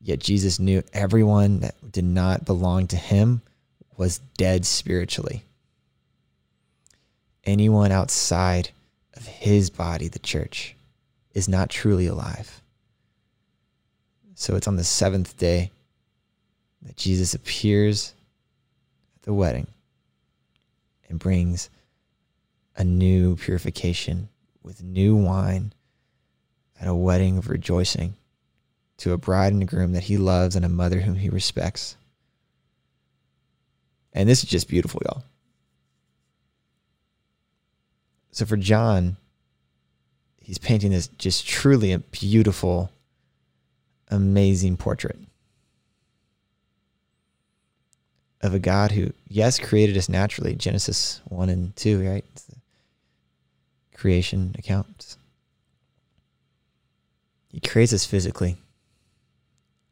yet 0.00 0.18
Jesus 0.18 0.58
knew 0.58 0.82
everyone 0.92 1.60
that 1.60 1.74
did 1.90 2.04
not 2.04 2.44
belong 2.44 2.86
to 2.88 2.96
him 2.96 3.42
was 3.96 4.18
dead 4.36 4.64
spiritually. 4.64 5.42
Anyone 7.44 7.92
outside 7.92 8.70
of 9.14 9.26
his 9.26 9.68
body, 9.68 10.08
the 10.08 10.18
church, 10.18 10.74
is 11.34 11.48
not 11.48 11.70
truly 11.70 12.06
alive. 12.06 12.61
So 14.42 14.56
it's 14.56 14.66
on 14.66 14.74
the 14.74 14.82
seventh 14.82 15.38
day 15.38 15.70
that 16.82 16.96
Jesus 16.96 17.32
appears 17.32 18.12
at 19.14 19.22
the 19.22 19.32
wedding 19.32 19.68
and 21.08 21.20
brings 21.20 21.70
a 22.74 22.82
new 22.82 23.36
purification 23.36 24.28
with 24.64 24.82
new 24.82 25.14
wine 25.14 25.72
at 26.80 26.88
a 26.88 26.94
wedding 26.94 27.38
of 27.38 27.50
rejoicing 27.50 28.14
to 28.96 29.12
a 29.12 29.16
bride 29.16 29.52
and 29.52 29.62
a 29.62 29.64
groom 29.64 29.92
that 29.92 30.02
he 30.02 30.16
loves 30.16 30.56
and 30.56 30.64
a 30.64 30.68
mother 30.68 30.98
whom 30.98 31.14
he 31.14 31.28
respects. 31.28 31.96
And 34.12 34.28
this 34.28 34.42
is 34.42 34.50
just 34.50 34.66
beautiful, 34.66 35.00
y'all. 35.04 35.22
So 38.32 38.44
for 38.44 38.56
John, 38.56 39.18
he's 40.40 40.58
painting 40.58 40.90
this 40.90 41.06
just 41.06 41.46
truly 41.46 41.92
a 41.92 42.00
beautiful 42.00 42.90
amazing 44.12 44.76
portrait 44.76 45.18
of 48.40 48.54
a 48.54 48.58
God 48.58 48.92
who, 48.92 49.12
yes, 49.28 49.58
created 49.58 49.96
us 49.96 50.08
naturally. 50.08 50.54
Genesis 50.54 51.20
1 51.28 51.48
and 51.48 51.74
2, 51.76 52.08
right? 52.08 52.24
creation 54.02 54.52
accounts. 54.58 55.16
He 57.52 57.60
creates 57.60 57.92
us 57.92 58.04
physically. 58.04 58.56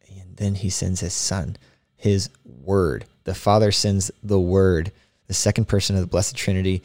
And 0.09 0.37
then 0.37 0.57
he 0.57 0.69
sends 0.69 0.99
his 0.99 1.15
son, 1.15 1.57
his 1.97 2.29
word. 2.45 3.05
The 3.23 3.37
Father 3.37 3.71
sends 3.71 4.11
the 4.21 4.41
word, 4.41 4.91
the 5.29 5.35
second 5.35 5.67
person 5.67 5.95
of 5.95 6.03
the 6.03 6.09
Blessed 6.09 6.35
Trinity, 6.35 6.83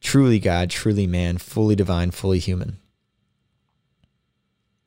truly 0.00 0.38
God, 0.38 0.70
truly 0.70 1.06
man, 1.06 1.36
fully 1.36 1.76
divine, 1.76 2.12
fully 2.12 2.38
human, 2.38 2.78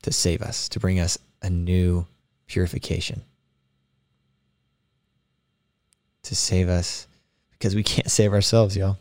to 0.02 0.10
save 0.10 0.42
us, 0.42 0.68
to 0.70 0.80
bring 0.80 0.98
us 0.98 1.16
a 1.42 1.50
new 1.50 2.06
purification 2.46 3.22
to 6.22 6.34
save 6.34 6.68
us 6.68 7.06
because 7.52 7.74
we 7.74 7.82
can't 7.82 8.10
save 8.10 8.32
ourselves, 8.32 8.76
y'all. 8.76 8.98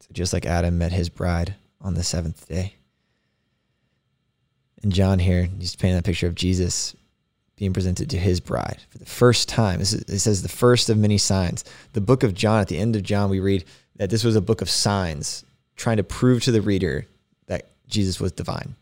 So 0.00 0.08
just 0.12 0.32
like 0.32 0.46
Adam 0.46 0.78
met 0.78 0.92
his 0.92 1.08
bride 1.08 1.54
on 1.80 1.94
the 1.94 2.02
seventh 2.02 2.48
day. 2.48 2.74
And 4.82 4.92
John 4.92 5.18
here, 5.18 5.48
he's 5.58 5.74
painting 5.74 5.96
that 5.96 6.04
picture 6.04 6.26
of 6.26 6.34
Jesus 6.34 6.94
being 7.56 7.72
presented 7.72 8.10
to 8.10 8.18
his 8.18 8.38
bride 8.40 8.82
for 8.90 8.98
the 8.98 9.06
first 9.06 9.48
time. 9.48 9.80
Is, 9.80 9.94
It 9.94 10.18
says 10.18 10.42
the 10.42 10.48
first 10.48 10.90
of 10.90 10.98
many 10.98 11.18
signs. 11.18 11.64
The 11.94 12.00
book 12.00 12.22
of 12.22 12.34
John, 12.34 12.60
at 12.60 12.68
the 12.68 12.78
end 12.78 12.94
of 12.94 13.02
John, 13.02 13.30
we 13.30 13.40
read 13.40 13.64
that 13.96 14.10
this 14.10 14.24
was 14.24 14.36
a 14.36 14.42
book 14.42 14.60
of 14.60 14.68
signs, 14.68 15.44
trying 15.74 15.96
to 15.96 16.04
prove 16.04 16.42
to 16.44 16.52
the 16.52 16.60
reader 16.60 17.06
Jesus 17.88 18.20
was 18.20 18.32
divine. 18.32 18.74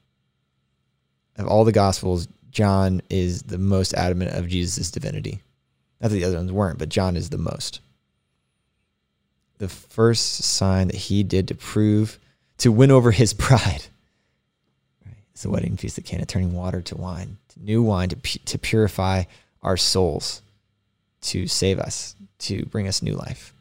Of 1.37 1.47
all 1.47 1.64
the 1.64 1.73
gospels, 1.73 2.29
John 2.51 3.03
is 3.11 3.43
the 3.43 3.59
most 3.59 3.95
adamant 3.95 4.33
of 4.33 4.49
Jesus' 4.49 4.90
divinity. 4.90 5.43
Not 6.01 6.11
that 6.11 6.17
the 6.17 6.25
other 6.25 6.37
ones 6.37 6.53
weren't, 6.53 6.79
but 6.79 6.88
John 6.88 7.17
is 7.17 7.31
the 7.31 7.38
most. 7.38 7.81
The 9.59 9.69
first 9.69 10.43
sign 10.45 10.88
that 10.88 10.97
he 10.97 11.23
did 11.23 11.49
to 11.49 11.55
prove, 11.55 12.19
to 12.59 12.71
win 12.71 12.90
over 12.90 13.11
his 13.11 13.35
bride, 13.35 13.87
right, 15.05 15.17
is 15.35 15.43
the 15.43 15.51
wedding 15.51 15.77
feast 15.77 15.99
of 15.99 16.05
Cana, 16.05 16.27
turning 16.27 16.53
water 16.53 16.81
to 16.83 16.97
wine, 16.97 17.38
to 17.49 17.62
new 17.62 17.83
wine 17.83 18.09
to, 18.11 18.17
to 18.17 18.59
purify 18.59 19.25
our 19.62 19.77
souls, 19.77 20.43
to 21.23 21.47
save 21.47 21.79
us, 21.79 22.14
to 22.38 22.64
bring 22.67 22.87
us 22.87 23.03
new 23.03 23.14
life. 23.14 23.55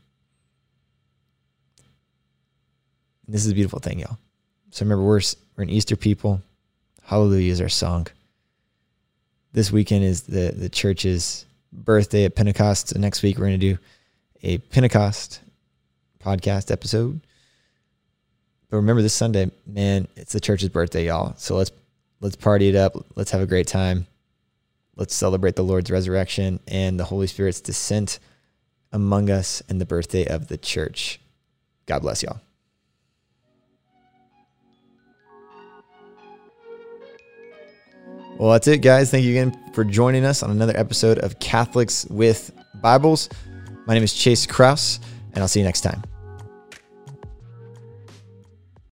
And 3.25 3.33
this 3.33 3.45
is 3.45 3.51
a 3.51 3.55
beautiful 3.55 3.79
thing, 3.79 3.99
y'all. 3.99 4.17
So 4.73 4.83
remember, 4.85 5.03
we're, 5.03 5.21
we're 5.55 5.65
an 5.65 5.69
Easter 5.69 5.95
people. 5.95 6.41
Hallelujah 7.03 7.51
is 7.51 7.61
our 7.61 7.69
song. 7.69 8.07
This 9.51 9.71
weekend 9.71 10.03
is 10.03 10.23
the, 10.23 10.51
the 10.51 10.67
church's 10.67 11.45
birthday 11.71 12.25
at 12.25 12.35
Pentecost. 12.35 12.87
So 12.87 12.99
next 12.99 13.21
week, 13.21 13.37
we're 13.37 13.45
going 13.45 13.59
to 13.59 13.75
do 13.75 13.77
a 14.41 14.57
Pentecost 14.57 15.41
podcast 16.19 16.71
episode. 16.71 17.21
But 18.71 18.77
remember 18.77 19.03
this 19.03 19.13
Sunday, 19.13 19.51
man, 19.67 20.07
it's 20.15 20.33
the 20.33 20.39
church's 20.39 20.69
birthday, 20.69 21.05
y'all. 21.05 21.35
So 21.37 21.55
let's 21.55 21.71
let's 22.19 22.35
party 22.35 22.67
it 22.67 22.75
up. 22.75 22.95
Let's 23.13 23.29
have 23.29 23.41
a 23.41 23.45
great 23.45 23.67
time. 23.67 24.07
Let's 24.95 25.13
celebrate 25.13 25.55
the 25.55 25.63
Lord's 25.63 25.91
resurrection 25.91 26.59
and 26.67 26.99
the 26.99 27.05
Holy 27.05 27.27
Spirit's 27.27 27.61
descent 27.61 28.17
among 28.91 29.29
us 29.29 29.61
and 29.69 29.79
the 29.79 29.85
birthday 29.85 30.25
of 30.25 30.47
the 30.47 30.57
church. 30.57 31.19
God 31.85 31.99
bless 31.99 32.23
y'all. 32.23 32.41
Well, 38.37 38.51
that's 38.51 38.67
it, 38.67 38.79
guys. 38.79 39.11
Thank 39.11 39.25
you 39.25 39.31
again 39.31 39.57
for 39.73 39.83
joining 39.83 40.25
us 40.25 40.43
on 40.43 40.49
another 40.51 40.75
episode 40.75 41.19
of 41.19 41.39
Catholics 41.39 42.05
with 42.09 42.51
Bibles. 42.81 43.29
My 43.85 43.93
name 43.93 44.03
is 44.03 44.13
Chase 44.13 44.45
Kraus, 44.45 44.99
and 45.33 45.41
I'll 45.41 45.47
see 45.47 45.59
you 45.59 45.65
next 45.65 45.81
time. 45.81 46.01